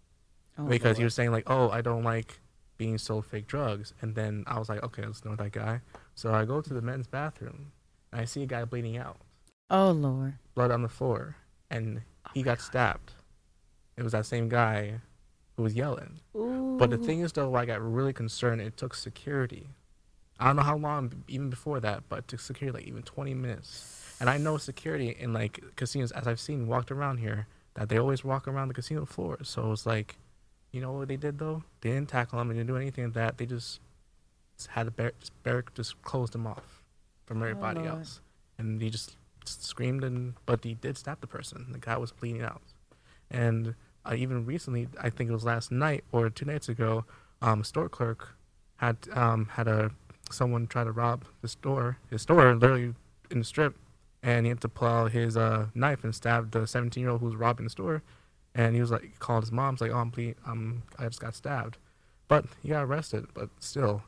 Oh, 0.58 0.66
because 0.66 0.98
he 0.98 1.04
was 1.04 1.14
saying 1.14 1.32
like, 1.32 1.50
"Oh, 1.50 1.70
I 1.70 1.82
don't 1.82 2.04
like 2.04 2.40
being 2.78 2.98
sold 2.98 3.26
fake 3.26 3.48
drugs." 3.48 3.94
And 4.02 4.16
then 4.16 4.44
I 4.48 4.60
was 4.60 4.70
like, 4.70 4.84
"Okay, 4.84 5.06
let's 5.06 5.24
know 5.24 5.36
that 5.36 5.52
guy." 5.52 5.82
So 6.20 6.34
I 6.34 6.44
go 6.44 6.60
to 6.60 6.74
the 6.74 6.82
men's 6.82 7.08
bathroom, 7.08 7.72
and 8.12 8.20
I 8.20 8.26
see 8.26 8.44
a 8.44 8.46
guy 8.46 8.66
bleeding 8.66 8.98
out 8.98 9.22
Oh 9.70 9.92
Lord. 9.92 10.34
blood 10.54 10.70
on 10.70 10.82
the 10.82 10.90
floor, 10.90 11.38
and 11.72 12.02
oh, 12.26 12.32
he 12.34 12.44
got 12.44 12.60
stabbed. 12.60 13.14
It 13.96 14.04
was 14.04 14.12
that 14.12 14.26
same 14.26 14.50
guy 14.50 15.00
who 15.56 15.64
was 15.64 15.76
yelling. 15.76 16.20
Ooh. 16.36 16.76
But 16.78 16.90
the 16.90 16.98
thing 16.98 17.22
is, 17.22 17.32
though, 17.32 17.56
I 17.56 17.64
got 17.64 17.82
really 17.82 18.12
concerned. 18.12 18.60
It 18.60 18.76
took 18.76 18.96
security. 18.96 19.70
I 20.38 20.48
don't 20.48 20.58
know 20.58 20.64
how 20.64 20.76
long, 20.76 21.24
even 21.30 21.50
before 21.50 21.80
that, 21.80 22.04
but 22.10 22.20
it 22.20 22.28
took 22.28 22.42
security 22.42 22.78
like 22.80 22.88
even 22.88 23.04
20 23.04 23.34
minutes. 23.34 24.18
And 24.20 24.30
I 24.30 24.38
know 24.38 24.58
security 24.58 25.16
in 25.18 25.32
like 25.32 25.64
casinos, 25.78 26.12
as 26.12 26.28
I've 26.28 26.42
seen 26.42 26.68
walked 26.68 26.92
around 26.92 27.20
here, 27.20 27.48
that 27.76 27.88
they 27.88 27.98
always 27.98 28.26
walk 28.26 28.46
around 28.46 28.68
the 28.68 28.74
casino 28.74 29.06
floor. 29.06 29.38
So 29.44 29.68
it 29.68 29.70
was 29.70 29.86
like, 29.86 30.18
you 30.74 30.82
know 30.82 30.92
what 30.92 31.08
they 31.08 31.16
did 31.16 31.40
though? 31.40 31.64
They 31.80 31.92
didn't 31.92 32.10
tackle 32.10 32.42
him. 32.42 32.50
They 32.50 32.56
didn't 32.56 32.68
do 32.68 32.76
anything 32.76 33.06
like 33.06 33.14
that. 33.14 33.38
They 33.38 33.46
just 33.46 33.80
had 34.68 34.88
a 34.88 34.92
bar- 34.92 35.14
just, 35.76 36.02
closed 36.04 36.36
him 36.36 36.46
off 36.48 36.84
from 37.26 37.42
everybody 37.42 37.80
Lord. 37.80 37.92
else, 37.92 38.22
and 38.58 38.82
he 38.82 38.90
just 38.90 39.16
screamed 39.46 40.04
and 40.04 40.34
but 40.46 40.64
he 40.64 40.74
did 40.76 40.98
stab 40.98 41.22
the 41.22 41.28
person. 41.28 41.68
The 41.72 41.80
guy 41.80 41.98
was 41.98 42.12
bleeding 42.12 42.42
out, 42.42 42.62
and 43.32 43.76
uh, 44.06 44.16
even 44.16 44.46
recently, 44.46 44.88
I 45.02 45.10
think 45.10 45.30
it 45.30 45.34
was 45.34 45.44
last 45.44 45.72
night 45.72 46.04
or 46.12 46.30
two 46.30 46.46
nights 46.46 46.70
ago, 46.70 47.06
um, 47.42 47.62
a 47.62 47.64
store 47.64 47.90
clerk 47.90 48.36
had 48.78 48.98
um, 49.14 49.50
had 49.54 49.68
a 49.68 49.92
someone 50.32 50.68
try 50.68 50.84
to 50.84 50.92
rob 50.92 51.26
the 51.42 51.48
store, 51.48 51.98
his 52.10 52.22
store, 52.22 52.54
literally 52.56 52.94
in 53.32 53.40
the 53.40 53.46
strip, 53.46 53.76
and 54.22 54.46
he 54.46 54.50
had 54.50 54.62
to 54.62 54.70
pull 54.70 54.88
out 54.88 55.12
his 55.12 55.36
uh, 55.36 55.68
knife 55.74 56.04
and 56.04 56.14
stab 56.14 56.52
the 56.52 56.68
17 56.68 57.02
year 57.02 57.10
old 57.12 57.20
who 57.22 57.28
was 57.28 57.36
robbing 57.36 57.66
the 57.66 57.70
store, 57.70 58.02
and 58.56 58.76
he 58.76 58.82
was 58.82 58.92
like, 58.92 59.18
called 59.20 59.44
his 59.44 59.52
mom's 59.52 59.82
like, 59.82 59.92
oh, 59.92 59.98
I'm 59.98 60.10
ble- 60.10 60.36
um, 60.46 60.84
I 60.98 61.06
just 61.06 61.20
got 61.20 61.34
stabbed, 61.36 61.78
but 62.28 62.46
he 62.62 62.70
got 62.70 62.84
arrested, 62.84 63.26
but 63.34 63.50
still, 63.60 64.04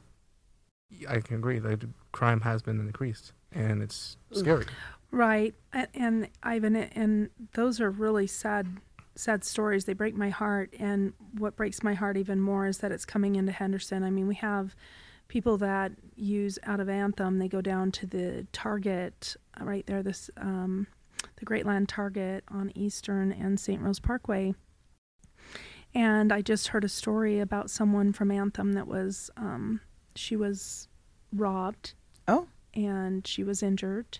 I 1.07 1.19
can 1.19 1.37
agree 1.37 1.59
that 1.59 1.79
the 1.79 1.89
crime 2.11 2.41
has 2.41 2.61
been 2.61 2.79
increased, 2.79 3.33
and 3.51 3.81
it's 3.81 4.17
scary. 4.31 4.65
Right. 5.11 5.53
And, 5.73 5.87
and 5.93 6.29
Ivan, 6.41 6.75
and 6.75 7.29
those 7.53 7.81
are 7.81 7.91
really 7.91 8.27
sad, 8.27 8.67
sad 9.15 9.43
stories. 9.43 9.85
They 9.85 9.93
break 9.93 10.15
my 10.15 10.29
heart. 10.29 10.73
And 10.79 11.13
what 11.37 11.55
breaks 11.55 11.83
my 11.83 11.93
heart 11.93 12.17
even 12.17 12.39
more 12.39 12.65
is 12.65 12.77
that 12.79 12.91
it's 12.91 13.05
coming 13.05 13.35
into 13.35 13.51
Henderson. 13.51 14.03
I 14.03 14.09
mean, 14.09 14.27
we 14.27 14.35
have 14.35 14.75
people 15.27 15.57
that 15.57 15.93
use 16.15 16.59
out 16.63 16.81
of 16.81 16.89
Anthem, 16.89 17.39
they 17.39 17.47
go 17.47 17.61
down 17.61 17.89
to 17.89 18.05
the 18.05 18.45
Target 18.51 19.37
uh, 19.59 19.63
right 19.63 19.85
there, 19.87 20.03
this, 20.03 20.29
um, 20.35 20.87
the 21.37 21.45
Great 21.45 21.65
Land 21.65 21.87
Target 21.87 22.43
on 22.49 22.69
Eastern 22.75 23.31
and 23.31 23.57
St. 23.57 23.81
Rose 23.81 24.01
Parkway. 24.01 24.53
And 25.93 26.33
I 26.33 26.41
just 26.41 26.69
heard 26.69 26.83
a 26.83 26.89
story 26.89 27.39
about 27.39 27.69
someone 27.69 28.11
from 28.11 28.29
Anthem 28.29 28.73
that 28.73 28.87
was, 28.87 29.29
um, 29.37 29.79
she 30.15 30.35
was 30.35 30.87
robbed. 31.35 31.93
Oh. 32.27 32.47
and 32.73 33.25
she 33.27 33.43
was 33.43 33.61
injured. 33.63 34.19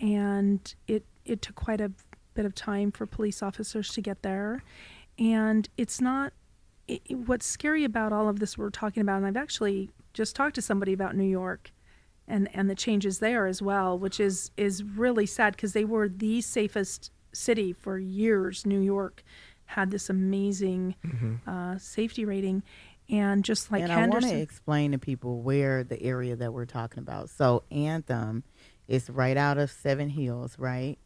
And 0.00 0.74
it 0.88 1.04
it 1.24 1.42
took 1.42 1.54
quite 1.56 1.80
a 1.80 1.90
bit 2.34 2.44
of 2.44 2.54
time 2.54 2.90
for 2.92 3.06
police 3.06 3.42
officers 3.42 3.92
to 3.94 4.00
get 4.00 4.22
there. 4.22 4.62
And 5.18 5.68
it's 5.76 6.00
not 6.00 6.32
it, 6.88 7.02
what's 7.10 7.46
scary 7.46 7.84
about 7.84 8.12
all 8.12 8.28
of 8.28 8.40
this 8.40 8.58
we're 8.58 8.70
talking 8.70 9.00
about 9.00 9.18
and 9.18 9.26
I've 9.26 9.36
actually 9.36 9.90
just 10.12 10.36
talked 10.36 10.54
to 10.56 10.62
somebody 10.62 10.92
about 10.92 11.16
New 11.16 11.24
York 11.24 11.70
and 12.28 12.48
and 12.54 12.68
the 12.70 12.74
changes 12.74 13.18
there 13.20 13.46
as 13.46 13.60
well 13.62 13.98
which 13.98 14.18
is 14.20 14.50
is 14.56 14.82
really 14.82 15.26
sad 15.26 15.54
because 15.56 15.72
they 15.72 15.84
were 15.84 16.08
the 16.08 16.40
safest 16.40 17.10
city 17.32 17.72
for 17.72 17.98
years. 17.98 18.64
New 18.66 18.80
York 18.80 19.22
had 19.66 19.90
this 19.90 20.10
amazing 20.10 20.94
uh, 21.46 21.78
safety 21.78 22.24
rating 22.24 22.62
and 23.10 23.44
just 23.44 23.70
like 23.70 23.82
and 23.82 23.92
I 23.92 24.06
want 24.06 24.24
to 24.24 24.36
explain 24.36 24.92
to 24.92 24.98
people 24.98 25.42
where 25.42 25.84
the 25.84 26.02
area 26.02 26.36
that 26.36 26.52
we're 26.52 26.64
talking 26.64 27.00
about. 27.00 27.30
So 27.30 27.62
Anthem 27.70 28.44
is 28.88 29.10
right 29.10 29.36
out 29.36 29.58
of 29.58 29.70
Seven 29.70 30.08
Hills, 30.10 30.58
right? 30.58 30.98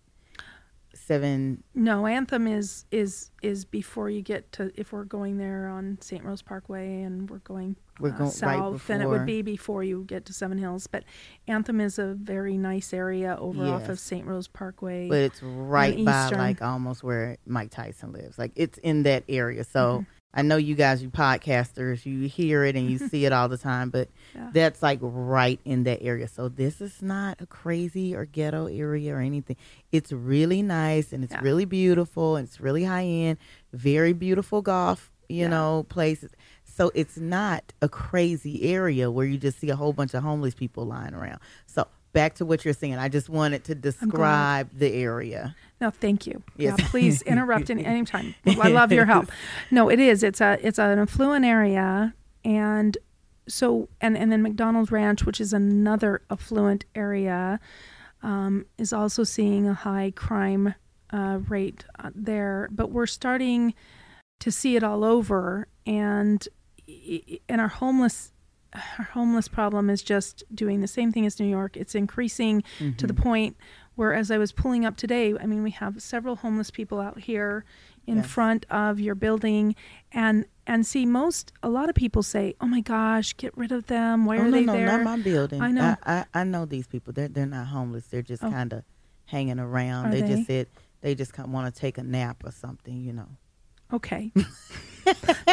Seven. 0.95 1.63
No, 1.75 2.07
Anthem 2.07 2.47
is 2.47 2.85
is 2.91 3.31
is 3.43 3.65
before 3.65 4.11
you 4.11 4.21
get 4.23 4.51
to 4.53 4.73
if 4.75 4.93
we're 4.93 5.05
going 5.05 5.39
there 5.39 5.69
on 5.69 5.99
St. 6.01 6.25
Rose 6.25 6.43
Parkway 6.43 7.03
and 7.03 7.29
we're 7.31 7.39
going 7.39 7.77
We're 8.01 8.09
uh, 8.09 8.13
going 8.13 8.25
right 8.31 8.35
south, 8.35 8.87
then 8.87 9.03
it 9.03 9.09
would 9.09 9.27
be 9.27 9.43
before 9.43 9.85
you 9.85 10.05
get 10.05 10.25
to 10.27 10.33
Seven 10.33 10.59
Hills. 10.59 10.87
But 10.87 11.05
Anthem 11.47 11.81
is 11.81 11.99
a 11.99 12.15
very 12.15 12.57
nice 12.57 12.93
area 12.93 13.37
over 13.39 13.65
off 13.65 13.89
of 13.89 13.99
St. 13.99 14.27
Rose 14.27 14.49
Parkway. 14.49 15.09
But 15.09 15.19
it's 15.19 15.43
right 15.43 16.05
by 16.05 16.25
Eastern. 16.25 16.39
like 16.39 16.63
almost 16.63 17.05
where 17.05 17.37
Mike 17.47 17.71
Tyson 17.71 18.13
lives. 18.13 18.39
Like 18.39 18.53
it's 18.57 18.79
in 18.79 19.03
that 19.05 19.25
area. 19.29 19.65
So 19.65 19.79
Mm-hmm. 19.99 20.11
I 20.35 20.43
know 20.43 20.57
you 20.57 20.75
guys, 20.75 21.03
you 21.03 21.09
podcasters, 21.11 22.05
you 22.05 22.29
hear 22.29 22.65
it 22.65 22.77
and 22.77 22.91
you 22.91 22.99
see 22.99 23.25
it 23.25 23.33
all 23.33 23.49
the 23.49 23.57
time, 23.59 23.91
but 23.91 24.09
Yeah. 24.35 24.51
that's 24.53 24.83
like 24.83 24.99
right 25.01 25.59
in 25.65 25.85
that 25.85 26.03
area. 26.03 26.29
So 26.29 26.49
this 26.49 26.81
is 26.81 27.01
not 27.01 27.41
a 27.41 27.47
crazy 27.47 28.15
or 28.15 28.25
ghetto 28.27 28.67
area 28.67 29.15
or 29.15 29.21
anything. 29.21 29.57
It's 29.91 30.13
really 30.13 30.61
nice 30.63 31.13
and 31.13 31.25
it's 31.25 31.33
Yeah. 31.33 31.41
really 31.41 31.65
beautiful 31.65 32.37
and 32.37 32.47
it's 32.47 32.61
really 32.61 32.85
high 32.85 33.05
end, 33.05 33.39
very 33.73 34.13
beautiful 34.13 34.61
golf, 34.61 35.11
you 35.29 35.43
Yeah. 35.43 35.49
know, 35.49 35.87
places. 35.89 36.31
So 36.65 36.93
it's 36.95 37.17
not 37.17 37.73
a 37.81 37.89
crazy 37.89 38.63
area 38.71 39.11
where 39.11 39.27
you 39.27 39.39
just 39.39 39.59
see 39.59 39.71
a 39.71 39.77
whole 39.77 39.93
bunch 39.95 40.13
of 40.15 40.23
homeless 40.23 40.55
people 40.55 40.85
lying 40.85 41.15
around. 41.15 41.41
So 41.67 41.87
back 42.13 42.35
to 42.37 42.45
what 42.45 42.65
you're 42.65 42.75
saying, 42.75 42.97
I 42.97 43.09
just 43.09 43.29
wanted 43.29 43.65
to 43.65 43.75
describe 43.75 44.71
the 44.73 44.93
area. 44.93 45.55
No, 45.81 45.91
thank 45.91 46.27
you. 46.27 46.43
Yes. 46.57 46.77
Yeah, 46.79 46.89
please 46.89 47.23
interrupt 47.23 47.71
any 47.71 47.85
anytime. 47.95 48.35
I 48.47 48.69
love 48.69 48.93
your 48.93 49.05
help. 49.07 49.31
No, 49.71 49.89
it 49.89 50.01
is. 50.01 50.23
It's 50.23 50.41
a 50.41 50.59
it's 50.67 50.79
an 50.79 50.99
affluent 50.99 51.45
area, 51.45 52.15
and 52.45 52.97
so 53.49 53.89
and 54.01 54.17
and 54.17 54.33
then 54.33 54.43
MacDonald's 54.43 54.91
Ranch, 54.91 55.25
which 55.25 55.41
is 55.41 55.53
another 55.53 56.23
affluent 56.31 56.85
area. 56.95 57.61
um, 58.23 58.67
is 58.79 58.93
also 58.93 59.23
seeing 59.25 59.69
a 59.69 59.75
high 59.75 60.13
crime 60.17 60.75
uh, 61.13 61.39
rate 61.49 61.85
uh, 62.01 62.11
there, 62.15 62.69
but 62.73 62.91
we're 62.91 63.07
starting 63.07 63.75
to 64.41 64.51
see 64.51 64.75
it 64.77 64.83
all 64.83 65.05
over, 65.05 65.69
and 65.87 66.47
and 67.49 67.61
our 67.61 67.69
homeless 67.69 68.33
our 68.75 69.05
homeless 69.13 69.49
problem 69.49 69.91
is 69.91 70.03
just 70.03 70.45
doing 70.55 70.81
the 70.81 70.87
same 70.87 71.13
thing 71.13 71.27
as 71.27 71.39
New 71.41 71.47
York. 71.47 71.77
It's 71.77 71.95
increasing 71.95 72.63
mm-hmm. 72.79 72.97
to 72.97 73.07
the 73.07 73.15
mm-hmm. 73.15 73.23
point 73.23 73.57
where, 73.95 74.15
as 74.15 74.31
I 74.31 74.39
was 74.39 74.53
pulling 74.53 74.85
up 74.85 74.97
today, 74.97 75.35
I 75.39 75.47
mean, 75.47 75.63
we 75.63 75.73
have 75.73 76.01
several 76.03 76.37
homeless 76.37 76.71
people 76.71 77.01
out 77.01 77.19
here 77.21 77.65
in 78.07 78.19
yes. 78.19 78.27
front 78.27 78.65
of 78.71 79.01
your 79.01 79.15
building, 79.15 79.75
and 80.13 80.47
and 80.67 80.87
see 80.87 81.05
most 81.05 81.53
a 81.63 81.69
lot 81.69 81.89
of 81.89 81.95
people 81.95 82.23
say, 82.23 82.55
"Oh 82.61 82.67
my 82.67 82.81
gosh, 82.81 83.37
get 83.37 83.57
rid 83.57 83.73
of 83.73 83.87
them. 83.87 84.25
Why 84.25 84.39
oh, 84.39 84.43
are 84.43 84.45
no, 84.45 84.51
they 84.51 84.65
no, 84.65 84.73
there?" 84.73 84.87
not 84.87 85.03
my 85.03 85.17
building. 85.19 85.61
I 85.61 85.71
know. 85.71 85.97
I, 86.05 86.13
I, 86.13 86.41
I 86.41 86.45
know 86.45 86.65
these 86.65 86.87
people. 86.87 87.13
They're 87.13 87.29
they're 87.29 87.47
not 87.47 87.67
homeless. 87.67 88.07
They're 88.07 88.23
just 88.23 88.45
oh. 88.45 88.51
kind 88.51 88.73
of 88.73 88.85
hanging 89.27 89.59
around. 89.59 90.11
They, 90.11 90.23
they, 90.23 90.29
just 90.29 90.47
said 90.47 90.69
they 91.01 91.15
just 91.15 91.37
want 91.39 91.73
to 91.73 91.81
take 91.81 91.99
a 91.99 92.03
nap 92.03 92.45
or 92.45 92.51
something, 92.51 93.01
you 93.03 93.13
know. 93.13 93.29
Okay. 93.93 94.33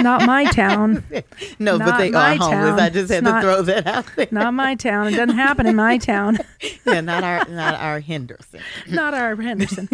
not 0.01 0.25
my 0.25 0.45
town. 0.45 1.03
No, 1.59 1.77
not 1.77 1.85
but 1.87 1.97
they 1.99 2.11
are 2.11 2.35
homeless. 2.35 2.49
Town. 2.49 2.79
I 2.79 2.89
just 2.89 3.11
had 3.11 3.23
to 3.23 3.41
throw 3.41 3.61
that 3.61 3.87
out 3.87 4.05
there. 4.15 4.27
Not 4.31 4.53
my 4.53 4.75
town. 4.75 5.07
It 5.07 5.11
doesn't 5.11 5.35
happen 5.35 5.65
in 5.65 5.75
my 5.75 5.97
town. 6.11 6.37
yeah, 6.85 6.99
not 7.01 7.23
our 7.23 7.45
not 7.47 7.75
our 7.75 7.99
Henderson. 8.01 8.59
not 8.89 9.13
our 9.13 9.35
Henderson. 9.35 9.87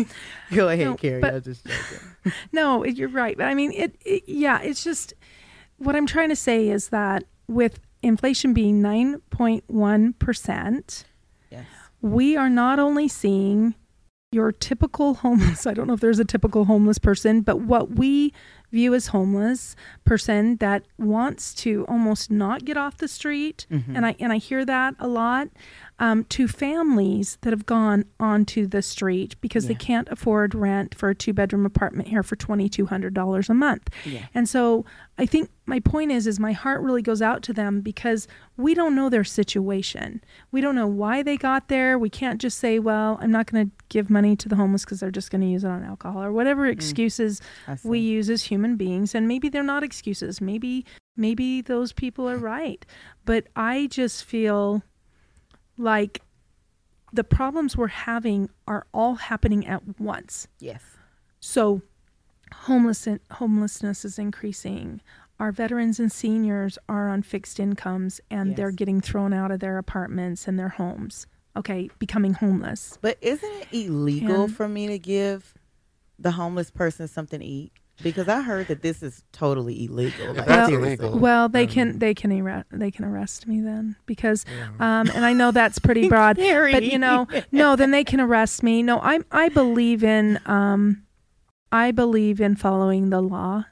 Go 0.52 0.70
ahead, 0.70 0.88
no, 0.88 0.96
Carrie. 0.96 1.22
But, 1.22 1.30
I 1.32 1.34
was 1.36 1.44
just 1.44 1.66
joking. 1.66 2.34
No, 2.52 2.84
you're 2.84 3.10
right. 3.10 3.38
But 3.38 3.46
I 3.46 3.54
mean, 3.54 3.72
it, 3.74 3.96
it. 4.04 4.24
Yeah, 4.28 4.60
it's 4.62 4.84
just 4.84 5.14
what 5.78 5.96
I'm 5.96 6.08
trying 6.08 6.30
to 6.30 6.36
say 6.36 6.70
is 6.70 6.90
that 6.90 7.26
with 7.48 7.80
inflation 8.02 8.54
being 8.54 8.82
nine 8.82 9.20
point 9.30 9.64
one 9.68 10.14
percent, 10.14 11.06
yes, 11.52 11.66
we 12.02 12.36
are 12.36 12.50
not 12.50 12.80
only 12.80 13.08
seeing 13.08 13.76
your 14.32 14.54
typical 14.54 15.16
homeless, 15.16 15.68
I 15.68 15.74
don't 15.74 15.88
know 15.88 15.94
if 15.94 16.00
there's 16.00 16.20
a 16.20 16.26
typical 16.26 16.66
homeless 16.66 16.98
person, 16.98 17.42
but 17.42 17.60
what 17.60 17.92
we 17.92 18.34
view 18.72 18.94
as 18.94 19.08
homeless 19.08 19.76
person 20.06 20.56
that 20.58 20.84
wants 20.98 21.54
to 21.54 21.86
almost 21.90 22.32
not 22.32 22.64
get 22.64 22.78
off 22.78 22.98
the 22.98 23.08
street 23.08 23.66
mm-hmm. 23.70 23.94
and 23.96 24.06
I 24.06 24.16
and 24.20 24.32
I 24.32 24.38
hear 24.38 24.64
that 24.64 24.96
a 24.98 25.08
lot 25.08 25.50
um, 26.02 26.24
to 26.26 26.48
families 26.48 27.38
that 27.42 27.54
have 27.54 27.68
gone 27.68 28.06
onto 28.20 28.66
the 28.66 28.82
street 28.82 29.36
because 29.40 29.66
yeah. 29.66 29.70
they 29.70 29.76
can't 29.76 30.10
afford 30.10 30.56
rent 30.56 30.96
for 30.96 31.10
a 31.10 31.16
two 31.16 31.32
bedroom 31.32 31.64
apartment 31.64 32.10
here 32.10 32.24
for 32.24 32.36
twenty 32.36 32.68
two 32.68 32.88
hundred 32.88 33.14
dollars 33.14 33.50
a 33.50 33.54
month. 33.54 33.88
Yeah. 34.04 34.26
And 34.34 34.50
so 34.50 34.84
I 35.20 35.28
think 35.28 35.52
my 35.68 35.80
point 35.80 36.12
is 36.12 36.26
is 36.26 36.40
my 36.40 36.54
heart 36.54 36.82
really 36.82 37.04
goes 37.04 37.22
out 37.22 37.44
to 37.44 37.54
them 37.54 37.82
because 37.82 38.28
we 38.58 38.74
don't 38.74 38.96
know 38.96 39.10
their 39.10 39.24
situation. 39.24 40.24
We 40.52 40.60
don't 40.60 40.74
know 40.74 40.88
why 40.88 41.22
they 41.22 41.38
got 41.38 41.68
there. 41.68 42.00
We 42.00 42.10
can't 42.10 42.42
just 42.42 42.58
say, 42.58 42.80
well, 42.80 43.20
I'm 43.22 43.32
not 43.32 43.46
going 43.52 43.70
to 43.70 43.72
give 43.90 44.10
money 44.10 44.36
to 44.38 44.50
the 44.50 44.56
homeless 44.56 44.84
because 44.84 45.02
they're 45.02 45.12
just 45.12 45.30
going 45.30 45.42
to 45.42 45.48
use 45.48 45.64
it 45.64 45.70
on 45.70 45.84
alcohol 45.84 46.24
or 46.24 46.32
whatever 46.32 46.68
mm. 46.68 46.72
excuses 46.72 47.42
we 47.84 48.00
use 48.00 48.28
as 48.28 48.44
human 48.44 48.76
beings. 48.76 49.14
And 49.14 49.28
maybe 49.28 49.50
they're 49.50 49.62
not 49.62 49.84
excuses. 49.84 50.42
Maybe 50.42 50.84
maybe 51.16 51.62
those 51.62 51.94
people 51.94 52.28
are 52.28 52.38
right. 52.56 52.84
But 53.24 53.46
I 53.56 53.86
just 53.92 54.24
feel 54.26 54.82
like 55.78 56.22
the 57.14 57.24
problems 57.24 57.76
we're 57.76 57.88
having 57.88 58.50
are 58.68 58.86
all 58.94 59.16
happening 59.16 59.68
at 59.68 60.00
once. 60.00 60.48
Yes. 60.60 60.82
So 61.40 61.82
homeless 62.54 63.08
homelessness 63.32 64.06
is 64.06 64.20
increasing. 64.20 65.02
Our 65.40 65.52
veterans 65.52 66.00
and 66.00 66.12
seniors 66.12 66.78
are 66.88 67.10
on 67.10 67.24
fixed 67.24 67.60
incomes 67.60 68.22
and 68.30 68.50
yes. 68.50 68.58
they're 68.58 68.72
getting 68.72 69.02
thrown 69.02 69.34
out 69.34 69.52
of 69.52 69.60
their 69.60 69.78
apartments 69.78 70.48
and 70.48 70.58
their 70.58 70.70
homes. 70.70 71.26
Okay, 71.58 71.90
becoming 72.00 72.34
homeless. 72.34 72.98
But 73.02 73.18
isn't 73.22 73.52
it 73.62 73.68
illegal 73.72 74.44
and, 74.44 74.56
for 74.56 74.70
me 74.70 74.88
to 74.88 74.98
give 74.98 75.54
the 76.18 76.32
homeless 76.32 76.72
person 76.72 77.08
something 77.08 77.40
to 77.40 77.46
eat? 77.46 77.74
Because 78.04 78.28
I 78.28 78.42
heard 78.42 78.68
that 78.68 78.82
this 78.82 79.04
is 79.04 79.24
totally 79.32 79.86
illegal. 79.86 80.34
Like, 80.34 80.46
that's 80.48 80.72
illegal. 80.72 81.18
Well, 81.20 81.50
they 81.50 81.68
can 81.68 82.00
they 82.00 82.14
can 82.14 82.32
arrest 82.32 82.68
they 82.72 82.92
can 82.92 83.06
arrest 83.06 83.48
me 83.48 83.62
then 83.62 83.96
because 84.06 84.46
um 84.80 85.10
and 85.14 85.26
I 85.26 85.34
know 85.34 85.52
that's 85.52 85.80
pretty 85.80 86.10
broad, 86.14 86.38
but 86.38 86.84
you 86.84 86.98
know 86.98 87.28
no 87.52 87.76
then 87.76 87.92
they 87.92 88.04
can 88.04 88.20
arrest 88.20 88.64
me. 88.64 88.84
No, 88.84 89.00
I 89.00 89.20
I 89.32 89.50
believe 89.50 90.04
in 90.04 90.40
um 90.46 91.04
I 91.72 91.92
believe 91.92 92.42
in 92.42 92.56
following 92.56 93.10
the 93.10 93.22
law. 93.22 93.66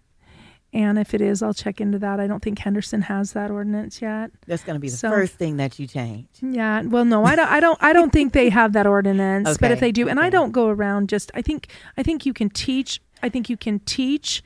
And 0.72 1.00
if 1.00 1.16
it 1.16 1.22
is, 1.22 1.42
I'll 1.42 1.54
check 1.54 1.82
into 1.82 1.98
that. 2.00 2.20
I 2.20 2.28
don't 2.28 2.44
think 2.44 2.60
Henderson 2.60 3.02
has 3.02 3.34
that 3.34 3.50
ordinance 3.50 4.04
yet. 4.04 4.30
That's 4.46 4.64
going 4.64 4.76
to 4.76 4.80
be 4.80 4.90
the 4.90 4.98
so, 4.98 5.10
first 5.10 5.34
thing 5.34 5.58
that 5.58 5.80
you 5.80 5.88
change. 5.88 6.28
Yeah. 6.42 6.84
Well, 6.84 7.06
no, 7.06 7.26
I 7.26 7.36
don't. 7.36 7.50
I 7.50 7.60
don't. 7.60 7.78
I 7.82 7.92
don't 7.92 8.12
think 8.12 8.34
they 8.34 8.50
have 8.50 8.74
that 8.74 8.86
ordinance. 8.86 9.48
Okay. 9.48 9.58
But 9.60 9.72
if 9.72 9.80
they 9.80 9.92
do, 9.92 10.08
and 10.08 10.20
okay. 10.20 10.28
I 10.28 10.30
don't 10.30 10.52
go 10.52 10.68
around 10.68 11.10
just. 11.10 11.32
I 11.34 11.42
think. 11.42 11.70
I 11.98 12.04
think 12.04 12.26
you 12.26 12.34
can 12.34 12.50
teach 12.52 13.02
I 13.22 13.30
think 13.30 13.50
you 13.50 13.58
can 13.58 13.80
teach 13.80 14.44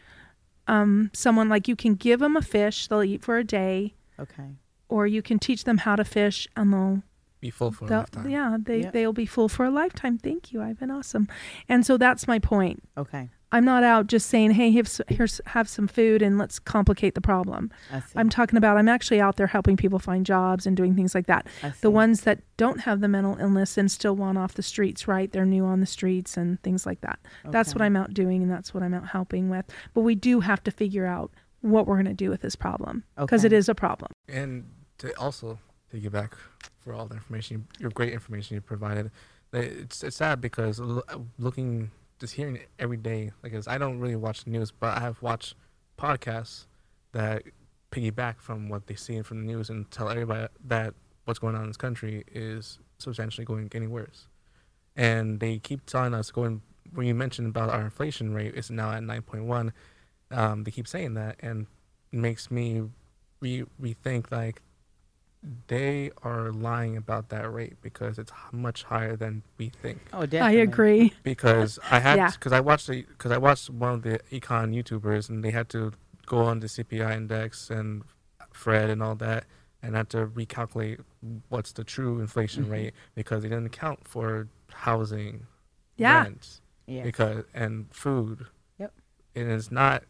um, 0.67 1.11
someone 1.13 1.49
like 1.49 1.67
you 1.67 1.75
can 1.75 1.95
give 1.95 2.19
them 2.19 2.35
a 2.35 2.41
fish 2.41 2.87
they'll 2.87 3.03
eat 3.03 3.23
for 3.23 3.37
a 3.37 3.43
day. 3.43 3.95
Okay. 4.19 4.55
Or 4.89 5.07
you 5.07 5.21
can 5.21 5.39
teach 5.39 5.63
them 5.63 5.79
how 5.79 5.95
to 5.95 6.05
fish 6.05 6.47
and 6.55 6.71
they'll 6.71 7.03
be 7.39 7.49
full 7.49 7.71
for 7.71 7.85
a 7.85 7.89
lifetime. 7.89 8.29
Yeah, 8.29 8.57
they 8.59 8.81
yep. 8.81 8.93
they'll 8.93 9.13
be 9.13 9.25
full 9.25 9.49
for 9.49 9.65
a 9.65 9.71
lifetime. 9.71 10.17
Thank 10.17 10.51
you. 10.51 10.61
I've 10.61 10.79
been 10.79 10.91
awesome. 10.91 11.27
And 11.67 11.85
so 11.85 11.97
that's 11.97 12.27
my 12.27 12.39
point. 12.39 12.83
Okay. 12.97 13.29
I'm 13.53 13.63
not 13.63 13.83
out 13.83 14.07
just 14.07 14.27
saying, 14.27 14.51
"Hey, 14.51 14.71
here's, 14.71 14.99
here's 15.07 15.39
have 15.45 15.69
some 15.69 15.87
food 15.87 16.21
and 16.21 16.37
let's 16.37 16.59
complicate 16.59 17.15
the 17.15 17.21
problem." 17.21 17.71
I'm 18.15 18.29
talking 18.29 18.57
about 18.57 18.77
I'm 18.77 18.89
actually 18.89 19.21
out 19.21 19.37
there 19.37 19.47
helping 19.47 19.77
people 19.77 19.99
find 19.99 20.25
jobs 20.25 20.65
and 20.65 20.75
doing 20.75 20.95
things 20.95 21.13
like 21.13 21.27
that. 21.27 21.47
The 21.81 21.91
ones 21.91 22.21
that 22.21 22.39
don't 22.57 22.81
have 22.81 22.99
the 22.99 23.07
mental 23.07 23.37
illness 23.39 23.77
and 23.77 23.91
still 23.91 24.15
want 24.15 24.37
off 24.37 24.55
the 24.55 24.63
streets, 24.63 25.07
right? 25.07 25.31
They're 25.31 25.45
new 25.45 25.65
on 25.65 25.79
the 25.79 25.85
streets 25.85 26.35
and 26.35 26.61
things 26.63 26.85
like 26.85 27.01
that. 27.01 27.19
Okay. 27.43 27.51
That's 27.51 27.73
what 27.73 27.81
I'm 27.81 27.95
out 27.95 28.13
doing 28.13 28.41
and 28.41 28.51
that's 28.51 28.73
what 28.73 28.83
I'm 28.83 28.93
out 28.93 29.07
helping 29.07 29.49
with. 29.49 29.65
But 29.93 30.01
we 30.01 30.15
do 30.15 30.39
have 30.39 30.63
to 30.63 30.71
figure 30.71 31.05
out 31.05 31.31
what 31.61 31.87
we're 31.87 31.95
going 31.95 32.05
to 32.05 32.13
do 32.13 32.29
with 32.29 32.41
this 32.41 32.55
problem 32.55 33.03
because 33.17 33.45
okay. 33.45 33.55
it 33.55 33.57
is 33.57 33.69
a 33.69 33.75
problem. 33.75 34.11
And 34.27 34.65
to 34.97 35.17
also 35.19 35.59
piggyback 35.93 36.31
for 36.79 36.93
all 36.93 37.05
the 37.05 37.15
information, 37.15 37.67
your 37.79 37.91
great 37.91 38.13
information 38.13 38.55
you 38.55 38.61
provided, 38.61 39.11
it's 39.53 40.03
it's 40.03 40.17
sad 40.17 40.41
because 40.41 40.79
looking 41.37 41.91
just 42.19 42.33
hearing 42.33 42.55
it 42.55 42.69
every 42.79 42.97
day. 42.97 43.31
Like, 43.41 43.53
I 43.67 43.77
don't 43.77 43.99
really 43.99 44.15
watch 44.15 44.43
the 44.43 44.51
news, 44.51 44.71
but 44.71 44.97
I 44.97 44.99
have 45.01 45.21
watched 45.21 45.55
podcasts 45.97 46.65
that 47.11 47.43
piggyback 47.91 48.39
from 48.39 48.69
what 48.69 48.87
they 48.87 48.95
see 48.95 49.21
from 49.21 49.45
the 49.45 49.53
news 49.53 49.69
and 49.69 49.89
tell 49.91 50.09
everybody 50.09 50.47
that 50.65 50.93
what's 51.25 51.39
going 51.39 51.55
on 51.55 51.61
in 51.61 51.67
this 51.67 51.77
country 51.77 52.23
is 52.31 52.79
substantially 52.97 53.45
going 53.45 53.67
getting 53.67 53.91
worse. 53.91 54.27
And 54.95 55.39
they 55.39 55.59
keep 55.59 55.85
telling 55.85 56.13
us 56.13 56.31
going 56.31 56.61
when 56.93 57.07
you 57.07 57.15
mentioned 57.15 57.47
about 57.47 57.69
our 57.69 57.81
inflation 57.81 58.33
rate 58.33 58.55
is 58.55 58.69
now 58.69 58.91
at 58.91 59.01
9.1. 59.01 59.71
Um, 60.31 60.63
they 60.63 60.71
keep 60.71 60.87
saying 60.87 61.13
that, 61.15 61.37
and 61.39 61.67
it 62.11 62.19
makes 62.19 62.51
me 62.51 62.83
re- 63.39 63.65
rethink 63.81 64.31
like 64.31 64.61
they 65.67 66.11
are 66.23 66.51
lying 66.51 66.95
about 66.95 67.29
that 67.29 67.51
rate 67.51 67.75
because 67.81 68.17
it's 68.17 68.31
much 68.51 68.83
higher 68.83 69.15
than 69.15 69.43
we 69.57 69.69
think. 69.69 69.99
Oh, 70.13 70.25
definitely. 70.25 70.59
I 70.59 70.63
agree. 70.63 71.13
Because 71.23 71.79
I 71.91 71.99
had 71.99 72.15
because 72.33 72.51
yeah. 72.51 72.57
I 72.57 72.61
watched 72.61 72.87
because 72.87 73.31
I 73.31 73.37
watched 73.37 73.69
one 73.69 73.93
of 73.93 74.01
the 74.03 74.19
econ 74.31 74.73
YouTubers 74.73 75.29
and 75.29 75.43
they 75.43 75.51
had 75.51 75.69
to 75.69 75.91
go 76.25 76.39
on 76.39 76.59
the 76.59 76.67
CPI 76.67 77.17
index 77.17 77.69
and 77.69 78.03
Fred 78.51 78.89
and 78.89 79.03
all 79.03 79.15
that 79.15 79.45
and 79.81 79.95
had 79.95 80.09
to 80.09 80.25
recalculate 80.27 80.99
what's 81.49 81.73
the 81.73 81.83
true 81.83 82.19
inflation 82.21 82.63
mm-hmm. 82.63 82.71
rate 82.71 82.93
because 83.15 83.43
they 83.43 83.49
didn't 83.49 83.65
account 83.65 84.07
for 84.07 84.47
housing, 84.71 85.45
yeah, 85.97 86.23
rent, 86.23 86.61
yeah. 86.87 87.03
because 87.03 87.43
and 87.53 87.93
food. 87.93 88.45
Yep. 88.79 88.93
It 89.35 89.47
is 89.47 89.71
not, 89.71 90.03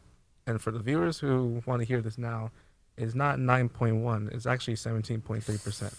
and 0.45 0.61
for 0.61 0.71
the 0.71 0.79
viewers 0.79 1.19
who 1.19 1.63
want 1.65 1.81
to 1.81 1.87
hear 1.87 2.01
this 2.01 2.19
now, 2.19 2.51
is 2.97 3.15
not 3.15 3.37
9.1. 3.37 4.33
It's 4.33 4.45
actually 4.45 4.75
17.3%. 4.75 5.93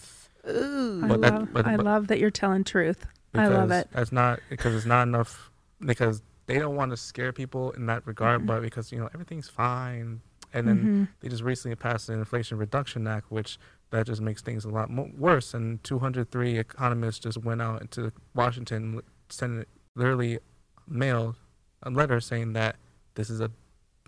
Ooh. 0.47 1.01
I, 1.03 1.07
love, 1.07 1.21
that, 1.21 1.53
but, 1.53 1.65
I 1.65 1.75
but, 1.75 1.85
love 1.85 2.07
that 2.07 2.19
you're 2.19 2.31
telling 2.31 2.63
truth. 2.63 3.05
I 3.33 3.47
love 3.47 3.71
it. 3.71 3.89
That's 3.91 4.11
not 4.11 4.39
because 4.49 4.73
it's 4.73 4.85
not 4.85 5.03
enough 5.03 5.51
because 5.81 6.21
they 6.45 6.59
don't 6.59 6.75
want 6.75 6.91
to 6.91 6.97
scare 6.97 7.33
people 7.33 7.71
in 7.71 7.85
that 7.87 8.05
regard, 8.07 8.39
mm-hmm. 8.39 8.47
but 8.47 8.61
because 8.61 8.91
you 8.91 8.99
know 8.99 9.09
everything's 9.13 9.49
fine, 9.49 10.21
and 10.53 10.67
then 10.67 10.77
mm-hmm. 10.77 11.03
they 11.19 11.29
just 11.29 11.43
recently 11.43 11.75
passed 11.75 12.07
the 12.07 12.13
Inflation 12.13 12.57
Reduction 12.57 13.07
Act, 13.07 13.31
which 13.31 13.57
that 13.89 14.05
just 14.05 14.21
makes 14.21 14.41
things 14.41 14.63
a 14.63 14.69
lot 14.69 14.89
mo- 14.89 15.11
worse. 15.17 15.53
And 15.53 15.83
203 15.83 16.57
economists 16.57 17.19
just 17.19 17.37
went 17.37 17.61
out 17.61 17.81
into 17.81 18.11
Washington, 18.33 19.01
sent 19.29 19.67
literally 19.95 20.39
mailed 20.87 21.35
a 21.83 21.89
letter 21.89 22.19
saying 22.19 22.53
that 22.53 22.75
this 23.15 23.29
is 23.29 23.41
a 23.41 23.51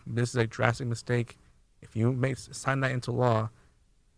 this 0.06 0.30
is 0.30 0.36
a 0.36 0.48
drastic 0.48 0.88
mistake 0.88 1.38
if 1.82 1.96
you 1.96 2.12
make 2.12 2.38
sign 2.38 2.82
that 2.82 2.92
into 2.92 3.12
law, 3.12 3.50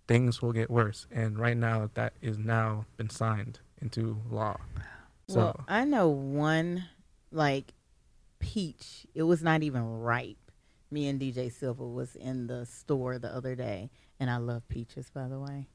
things 0.08 0.42
will 0.42 0.54
get 0.54 0.70
worse. 0.70 1.08
And 1.12 1.38
right 1.38 1.58
now, 1.58 1.90
that 1.94 2.14
is 2.22 2.38
now 2.38 2.86
been 2.98 3.10
signed 3.10 3.60
into 3.82 4.22
law. 4.30 4.58
So 5.28 5.36
well, 5.38 5.66
I 5.68 5.86
know 5.86 6.10
one 6.10 6.86
like 7.32 7.74
peach. 8.40 9.06
It 9.14 9.24
was 9.24 9.44
not 9.44 9.64
even 9.64 9.84
ripe. 9.84 10.38
Me 10.92 11.08
and 11.08 11.22
DJ 11.22 11.52
Silva 11.52 11.86
was 11.86 12.16
in 12.16 12.48
the 12.48 12.66
store 12.66 13.20
the 13.20 13.34
other 13.34 13.56
day, 13.56 13.92
and 14.20 14.30
I 14.30 14.38
love 14.38 14.68
peaches, 14.68 15.12
by 15.14 15.28
the 15.28 15.40
way. 15.40 15.68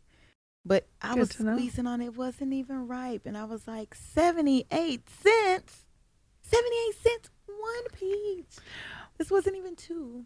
But 0.65 0.87
I 1.01 1.11
Good 1.11 1.21
was 1.21 1.29
to 1.31 1.45
know. 1.45 1.57
squeezing 1.57 1.87
on 1.87 2.01
it, 2.01 2.07
it 2.07 2.17
wasn't 2.17 2.53
even 2.53 2.89
ripe. 2.89 3.27
And 3.27 3.37
I 3.37 3.45
was 3.45 3.69
like, 3.69 3.95
78 3.95 5.09
cents. 5.09 5.85
78 6.43 6.95
cents, 7.03 7.31
one 7.47 7.85
peach. 7.99 8.57
This 9.19 9.31
wasn't 9.31 9.57
even 9.57 9.77
two. 9.77 10.25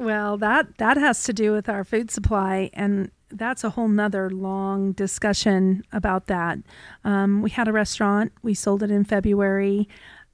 Well, 0.00 0.38
that 0.38 0.78
that 0.78 0.96
has 0.96 1.24
to 1.24 1.34
do 1.34 1.52
with 1.52 1.68
our 1.68 1.84
food 1.84 2.10
supply, 2.10 2.70
and 2.72 3.10
that's 3.30 3.64
a 3.64 3.68
whole 3.68 3.86
nother 3.86 4.30
long 4.30 4.92
discussion 4.92 5.82
about 5.92 6.26
that. 6.28 6.56
Um, 7.04 7.42
we 7.42 7.50
had 7.50 7.68
a 7.68 7.72
restaurant. 7.72 8.32
We 8.42 8.54
sold 8.54 8.82
it 8.82 8.90
in 8.90 9.04
February. 9.04 9.90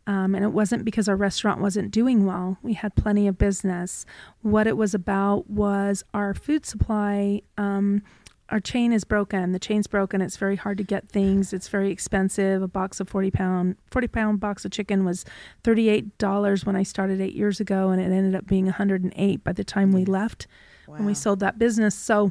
Um, 0.07 0.37
and 0.37 0.45
it 0.45 0.53
wasn't 0.53 0.85
because 0.85 1.09
our 1.09 1.17
restaurant 1.17 1.61
wasn't 1.61 1.91
doing 1.91 2.27
well. 2.27 2.59
We 2.63 2.75
had 2.75 2.95
plenty 2.95 3.27
of 3.27 3.39
business. 3.39 4.07
What 4.41 4.69
it 4.69 4.77
was 4.77 4.95
about 4.95 5.51
was 5.51 6.05
our 6.15 6.33
food 6.33 6.65
supply. 6.65 7.43
Um, 7.59 8.03
our 8.49 8.61
chain 8.61 8.93
is 8.93 9.05
broken. 9.05 9.53
The 9.53 9.59
chain's 9.59 9.87
broken. 9.87 10.23
It's 10.23 10.37
very 10.37 10.57
hard 10.57 10.79
to 10.79 10.85
get 10.85 11.09
things. 11.09 11.53
It's 11.53 11.69
very 11.69 11.91
expensive. 11.91 12.63
A 12.63 12.69
box 12.69 13.01
of 13.01 13.09
forty 13.09 13.31
pound 13.31 13.77
forty 13.91 14.07
pound 14.07 14.39
box 14.41 14.65
of 14.65 14.71
chicken 14.71 15.05
was 15.05 15.25
thirty 15.65 15.89
eight 15.89 16.17
dollars 16.19 16.65
when 16.65 16.77
I 16.77 16.85
started 16.85 17.21
eight 17.21 17.35
years 17.35 17.59
ago, 17.61 17.91
and 17.91 18.01
it 18.01 18.05
ended 18.05 18.35
up 18.35 18.47
being 18.47 18.67
one 18.67 18.75
hundred 18.75 19.03
and 19.03 19.13
eight 19.17 19.43
by 19.43 19.53
the 19.53 19.65
time 19.65 19.93
we 19.93 20.05
left 20.05 20.47
when 20.87 21.05
we 21.07 21.15
sold 21.15 21.41
that 21.41 21.59
business. 21.59 21.95
So, 21.97 22.31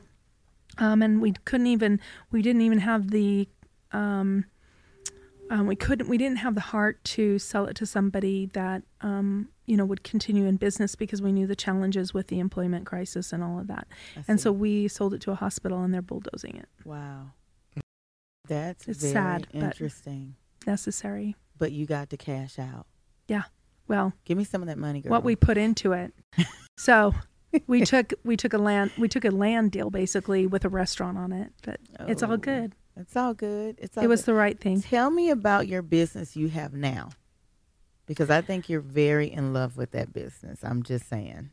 um, 0.78 1.02
and 1.02 1.22
we 1.22 1.34
couldn't 1.44 1.68
even 1.68 2.00
we 2.32 2.42
didn't 2.42 2.62
even 2.62 2.80
have 2.80 3.12
the 3.12 3.50
um, 3.92 4.46
um, 5.50 5.68
we 5.68 5.76
couldn't 5.76 6.08
we 6.10 6.18
didn't 6.18 6.38
have 6.38 6.56
the 6.56 6.62
heart 6.62 7.04
to 7.04 7.38
sell 7.40 7.66
it 7.66 7.76
to 7.76 7.86
somebody 7.86 8.48
that 8.54 8.84
um, 9.02 9.50
you 9.66 9.78
know 9.78 9.86
would 9.86 10.04
continue 10.04 10.46
in 10.46 10.58
business 10.58 10.96
because 10.96 11.22
we 11.22 11.32
knew 11.32 11.46
the 11.48 11.56
challenges 11.56 12.14
with 12.14 12.28
the 12.28 12.40
employment 12.40 12.86
crisis 12.86 13.32
and 13.34 13.44
all 13.44 13.60
of 13.60 13.68
that 13.68 13.88
and 14.28 14.40
so 14.40 14.52
we 14.52 14.88
sold 14.88 15.14
it 15.14 15.22
to 15.22 15.32
a 15.32 15.36
hospital 15.36 15.84
and 15.84 15.94
they're 15.94 16.02
bulldozing 16.02 16.56
it 16.58 16.68
Wow. 16.84 17.32
That's 18.48 18.88
It's 18.88 19.02
sad, 19.10 19.48
but- 19.52 19.64
interesting. 19.64 20.36
necessary 20.68 21.36
But 21.58 21.72
you 21.72 21.86
got 21.86 22.10
to 22.12 22.18
cash 22.18 22.60
out. 22.60 22.86
Yeah. 23.28 23.44
Well 23.88 24.14
Give 24.26 24.38
me 24.38 24.44
some 24.44 24.62
of 24.62 24.68
that 24.68 24.78
money, 24.78 25.02
girl. 25.02 25.12
what 25.12 25.24
we 25.24 25.36
put 25.36 25.58
into 25.58 25.94
it 25.94 26.14
so 26.78 27.14
we 27.68 27.82
took 27.86 28.14
we 28.24 28.36
took 28.36 28.54
a 28.54 28.58
land 28.58 28.92
we 28.98 29.08
took 29.08 29.24
a 29.26 29.30
land 29.32 29.72
deal 29.72 29.90
basically 29.90 30.46
with 30.48 30.66
a 30.66 30.70
restaurant 30.70 31.18
on 31.18 31.32
it 31.32 31.52
but 31.64 31.80
it's 32.02 32.22
all 32.22 32.34
Oh, 32.34 32.38
good 32.38 32.74
It's 32.98 33.16
all 33.16 33.34
good. 33.34 33.78
It's 33.82 33.98
all 33.98 34.04
it 34.04 34.08
was 34.08 34.22
good. 34.22 34.28
the 34.28 34.34
right 34.36 34.60
thing 34.60 34.82
Tell 34.82 35.10
me 35.10 35.30
about 35.30 35.68
your 35.68 35.82
business 35.82 36.36
you 36.36 36.48
have 36.50 36.74
now. 36.74 37.10
Because 38.06 38.30
I 38.30 38.42
think 38.42 38.70
you're 38.70 38.82
very 38.82 39.32
in 39.32 39.52
love 39.54 39.78
with 39.78 39.92
that 39.92 40.14
business. 40.14 40.60
I'm 40.64 40.84
just 40.84 41.10
saying. 41.10 41.50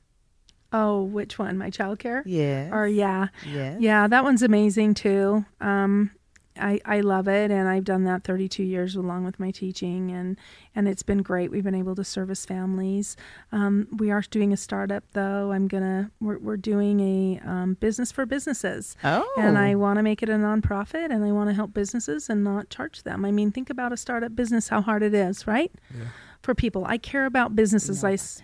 oh 0.73 1.03
which 1.03 1.39
one 1.39 1.59
my 1.59 1.71
childcare 1.71 2.23
Yeah. 2.27 2.69
or 2.73 2.87
yeah 2.87 3.29
Yes. 3.47 3.79
Yeah, 3.81 4.07
that 4.07 4.23
one's 4.25 4.43
amazing 4.43 4.95
too. 4.95 5.45
Um, 5.61 6.11
I 6.59 6.81
I 6.85 7.01
love 7.01 7.29
it, 7.29 7.51
and 7.51 7.69
I've 7.69 7.85
done 7.85 8.05
that 8.05 8.25
32 8.25 8.63
years 8.63 8.95
along 8.97 9.25
with 9.25 9.41
my 9.41 9.51
teaching, 9.51 10.11
and 10.11 10.37
and 10.75 10.87
it's 10.89 11.03
been 11.03 11.23
great. 11.23 11.51
We've 11.51 11.65
been 11.65 11.75
able 11.75 11.95
to 11.95 12.05
service 12.05 12.45
families. 12.45 13.17
Um, 13.53 13.89
we 13.97 14.11
are 14.11 14.21
doing 14.31 14.53
a 14.53 14.57
startup 14.57 15.05
though. 15.13 15.53
I'm 15.53 15.69
gonna 15.69 16.11
we're 16.21 16.39
we're 16.39 16.57
doing 16.59 17.01
a 17.01 17.41
um, 17.49 17.75
business 17.81 18.13
for 18.13 18.27
businesses, 18.27 18.97
Oh. 19.03 19.27
and 19.39 19.57
I 19.57 19.75
want 19.77 19.97
to 19.99 20.03
make 20.03 20.23
it 20.23 20.29
a 20.29 20.35
nonprofit, 20.35 21.11
and 21.11 21.25
I 21.25 21.33
want 21.33 21.49
to 21.51 21.55
help 21.55 21.73
businesses 21.73 22.29
and 22.29 22.45
not 22.45 22.69
charge 22.71 23.03
them. 23.03 23.25
I 23.25 23.31
mean, 23.31 23.51
think 23.51 23.71
about 23.71 23.93
a 23.93 23.97
startup 23.97 24.37
business, 24.37 24.69
how 24.69 24.83
hard 24.83 25.03
it 25.03 25.15
is, 25.15 25.47
right? 25.47 25.73
Yeah. 25.91 26.05
For 26.43 26.55
people, 26.55 26.85
I 26.85 26.99
care 26.99 27.25
about 27.25 27.55
businesses. 27.57 28.03
know 28.03 28.09
I 28.09 28.13
about 28.13 28.21
s- 28.21 28.43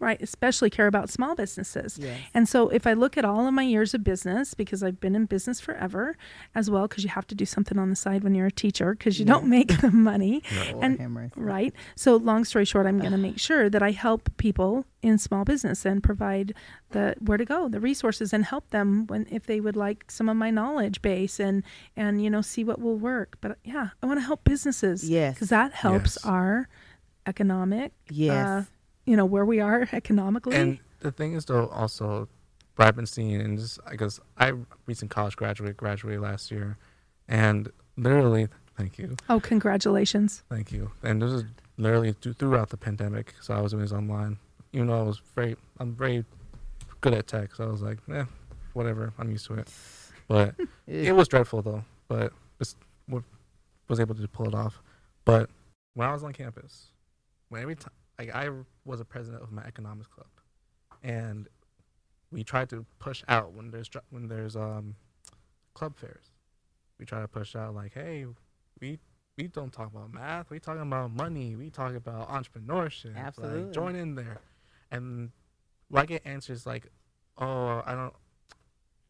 right, 0.00 0.20
especially 0.20 0.70
care 0.70 0.86
about 0.86 1.08
small 1.08 1.34
businesses. 1.34 1.98
Yes. 2.00 2.18
And 2.34 2.48
so 2.48 2.68
if 2.68 2.86
I 2.86 2.92
look 2.94 3.16
at 3.16 3.24
all 3.24 3.46
of 3.46 3.54
my 3.54 3.62
years 3.62 3.94
of 3.94 4.02
business, 4.04 4.52
because 4.54 4.82
I've 4.82 5.00
been 5.00 5.14
in 5.14 5.26
business 5.26 5.60
forever 5.60 6.16
as 6.54 6.68
well, 6.70 6.88
because 6.88 7.04
you 7.04 7.10
have 7.10 7.26
to 7.28 7.34
do 7.34 7.44
something 7.46 7.78
on 7.78 7.90
the 7.90 7.96
side 7.96 8.24
when 8.24 8.34
you're 8.34 8.46
a 8.48 8.52
teacher, 8.52 8.94
because 8.94 9.18
you 9.18 9.24
don't 9.24 9.46
make 9.48 9.80
the 9.80 9.90
money. 9.90 10.42
Lord 10.72 10.84
and-. 10.84 11.32
Right. 11.36 11.72
So 11.96 12.16
long 12.16 12.44
story 12.44 12.64
short, 12.64 12.86
I'm 12.86 12.98
going 12.98 13.12
to 13.12 13.18
make 13.18 13.38
sure 13.38 13.70
that 13.70 13.82
I 13.82 13.92
help 13.92 14.28
people 14.36 14.84
in 15.02 15.18
small 15.18 15.44
business 15.44 15.84
and 15.84 16.02
provide 16.02 16.54
the 16.90 17.14
where 17.20 17.36
to 17.38 17.44
go, 17.44 17.68
the 17.68 17.80
resources, 17.80 18.32
and 18.32 18.44
help 18.44 18.70
them 18.70 19.06
when 19.06 19.26
if 19.30 19.46
they 19.46 19.60
would 19.60 19.76
like 19.76 20.10
some 20.10 20.28
of 20.28 20.36
my 20.36 20.50
knowledge 20.50 21.02
base 21.02 21.38
and 21.38 21.62
and 21.96 22.22
you 22.24 22.30
know 22.30 22.40
see 22.40 22.64
what 22.64 22.80
will 22.80 22.96
work. 22.96 23.36
But 23.42 23.58
yeah, 23.64 23.90
I 24.02 24.06
want 24.06 24.18
to 24.18 24.24
help 24.24 24.44
businesses. 24.44 25.08
Yes. 25.08 25.34
Because 25.34 25.50
that 25.50 25.72
helps 25.72 26.16
Yes. 26.16 26.24
our 26.24 26.68
economic. 27.26 27.92
Yes. 28.10 28.46
Uh, 28.46 28.64
you 29.04 29.16
know 29.16 29.24
where 29.24 29.44
we 29.44 29.60
are 29.60 29.88
economically. 29.92 30.56
And 30.56 30.78
the 31.00 31.12
thing 31.12 31.34
is, 31.34 31.44
though, 31.44 31.68
also, 31.68 32.28
what 32.76 32.88
I've 32.88 32.96
been 32.96 33.06
seeing, 33.06 33.40
and 33.40 33.58
just 33.58 33.78
I 33.86 33.96
guess 33.96 34.20
I 34.38 34.52
recent 34.86 35.10
college 35.10 35.36
graduate, 35.36 35.76
graduated 35.76 36.20
last 36.20 36.50
year, 36.50 36.78
and 37.28 37.70
literally, 37.96 38.48
thank 38.76 38.98
you, 38.98 39.16
oh, 39.28 39.40
congratulations. 39.40 40.42
thank 40.50 40.72
you. 40.72 40.90
And 41.02 41.20
this 41.22 41.32
is 41.32 41.44
literally 41.76 42.12
throughout 42.12 42.70
the 42.70 42.76
pandemic, 42.76 43.34
so 43.40 43.54
I 43.54 43.60
was 43.60 43.74
always 43.74 43.92
online. 43.92 44.38
Even 44.72 44.88
though 44.88 45.00
I 45.00 45.02
was 45.02 45.20
very, 45.36 45.56
I'm 45.78 45.94
very 45.94 46.24
good 47.00 47.14
at 47.14 47.26
tech, 47.26 47.54
so 47.54 47.64
I 47.64 47.68
was 47.68 47.82
like, 47.82 47.98
eh, 48.12 48.24
whatever, 48.72 49.12
I'm 49.18 49.30
used 49.30 49.46
to 49.46 49.54
it. 49.54 49.68
But 50.26 50.54
it 50.86 51.14
was 51.14 51.28
dreadful 51.28 51.62
though, 51.62 51.84
but 52.08 52.32
just 52.58 52.76
was 53.88 54.00
able 54.00 54.14
to 54.14 54.28
pull 54.28 54.48
it 54.48 54.54
off. 54.54 54.80
But 55.24 55.50
when 55.94 56.08
I 56.08 56.12
was 56.12 56.24
on 56.24 56.32
campus, 56.32 56.88
when 57.48 57.62
every 57.62 57.76
time 57.76 57.92
like 58.18 58.34
I 58.34 58.48
was 58.84 59.00
a 59.00 59.04
president 59.04 59.42
of 59.42 59.52
my 59.52 59.62
economics 59.62 60.08
club, 60.08 60.28
and 61.02 61.48
we 62.30 62.44
tried 62.44 62.68
to 62.70 62.84
push 62.98 63.22
out 63.28 63.52
when 63.52 63.70
there's 63.70 63.90
when 64.10 64.28
there's 64.28 64.56
um 64.56 64.96
club 65.74 65.96
fairs, 65.96 66.30
we 66.98 67.04
try 67.04 67.20
to 67.20 67.28
push 67.28 67.56
out 67.56 67.74
like, 67.74 67.94
hey, 67.94 68.26
we 68.80 68.98
we 69.36 69.48
don't 69.48 69.72
talk 69.72 69.90
about 69.92 70.12
math, 70.12 70.50
we 70.50 70.60
talking 70.60 70.82
about 70.82 71.10
money, 71.12 71.56
we 71.56 71.70
talk 71.70 71.94
about 71.94 72.28
entrepreneurship, 72.28 73.16
Absolutely. 73.16 73.64
like 73.64 73.72
join 73.72 73.96
in 73.96 74.14
there, 74.14 74.38
and 74.90 75.30
I 75.92 76.06
get 76.06 76.22
answers 76.24 76.66
like, 76.66 76.86
oh, 77.38 77.82
I 77.84 77.94
don't. 77.94 78.14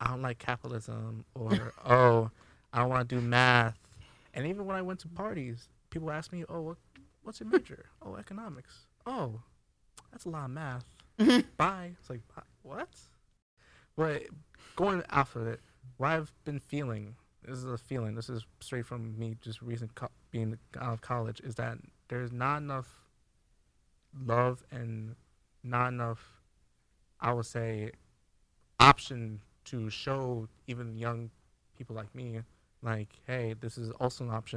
I 0.01 0.09
don't 0.09 0.23
like 0.23 0.39
capitalism, 0.39 1.25
or 1.35 1.73
oh, 1.87 2.31
I 2.73 2.81
don't 2.81 2.91
want 2.91 3.09
to 3.09 3.15
do 3.15 3.21
math. 3.21 3.79
And 4.35 4.47
even 4.47 4.67
when 4.67 4.77
I 4.77 4.83
went 4.83 5.01
to 5.01 5.09
parties, 5.09 5.69
people 5.89 6.11
ask 6.11 6.33
me, 6.33 6.45
"Oh, 6.49 6.61
what, 6.61 6.77
what's 7.23 7.41
your 7.41 7.49
major? 7.49 7.87
oh, 8.03 8.17
economics. 8.17 8.87
Oh, 9.07 9.41
that's 10.11 10.25
a 10.25 10.31
lot 10.31 10.45
of 10.47 10.51
math. 10.51 10.85
Bye." 11.57 11.93
It's 12.01 12.11
like 12.11 12.23
"Bye? 12.35 12.43
what? 12.63 12.89
But 13.97 14.23
going 14.77 15.03
off 15.11 15.37
of 15.37 15.47
it, 15.47 15.61
what 15.99 16.11
I've 16.11 16.33
been 16.45 16.59
feeling, 16.59 17.15
this 17.47 17.59
is 17.59 17.65
a 17.65 17.79
feeling. 17.79 18.15
This 18.15 18.29
is 18.29 18.45
straight 18.61 18.87
from 18.87 19.19
me, 19.19 19.37
just 19.41 19.63
recent 19.63 19.95
co- 19.95 20.09
being 20.31 20.59
out 20.81 20.93
of 20.93 21.01
college, 21.01 21.41
is 21.41 21.55
that 21.57 21.79
there's 22.09 22.33
not 22.33 22.59
enough 22.59 22.89
love 24.27 24.65
and 24.71 25.15
not 25.63 25.89
enough, 25.89 26.41
I 27.21 27.33
would 27.33 27.47
say, 27.47 27.93
option 28.81 29.41
to 29.67 29.91
show 29.91 30.49
even 30.67 30.97
young 30.97 31.31
people 31.77 31.97
like 31.97 32.15
me, 32.15 32.41
like, 32.83 33.09
hey, 33.27 33.55
this 33.61 33.79
is 33.79 33.91
also 33.93 34.25
an 34.25 34.31
option. 34.31 34.53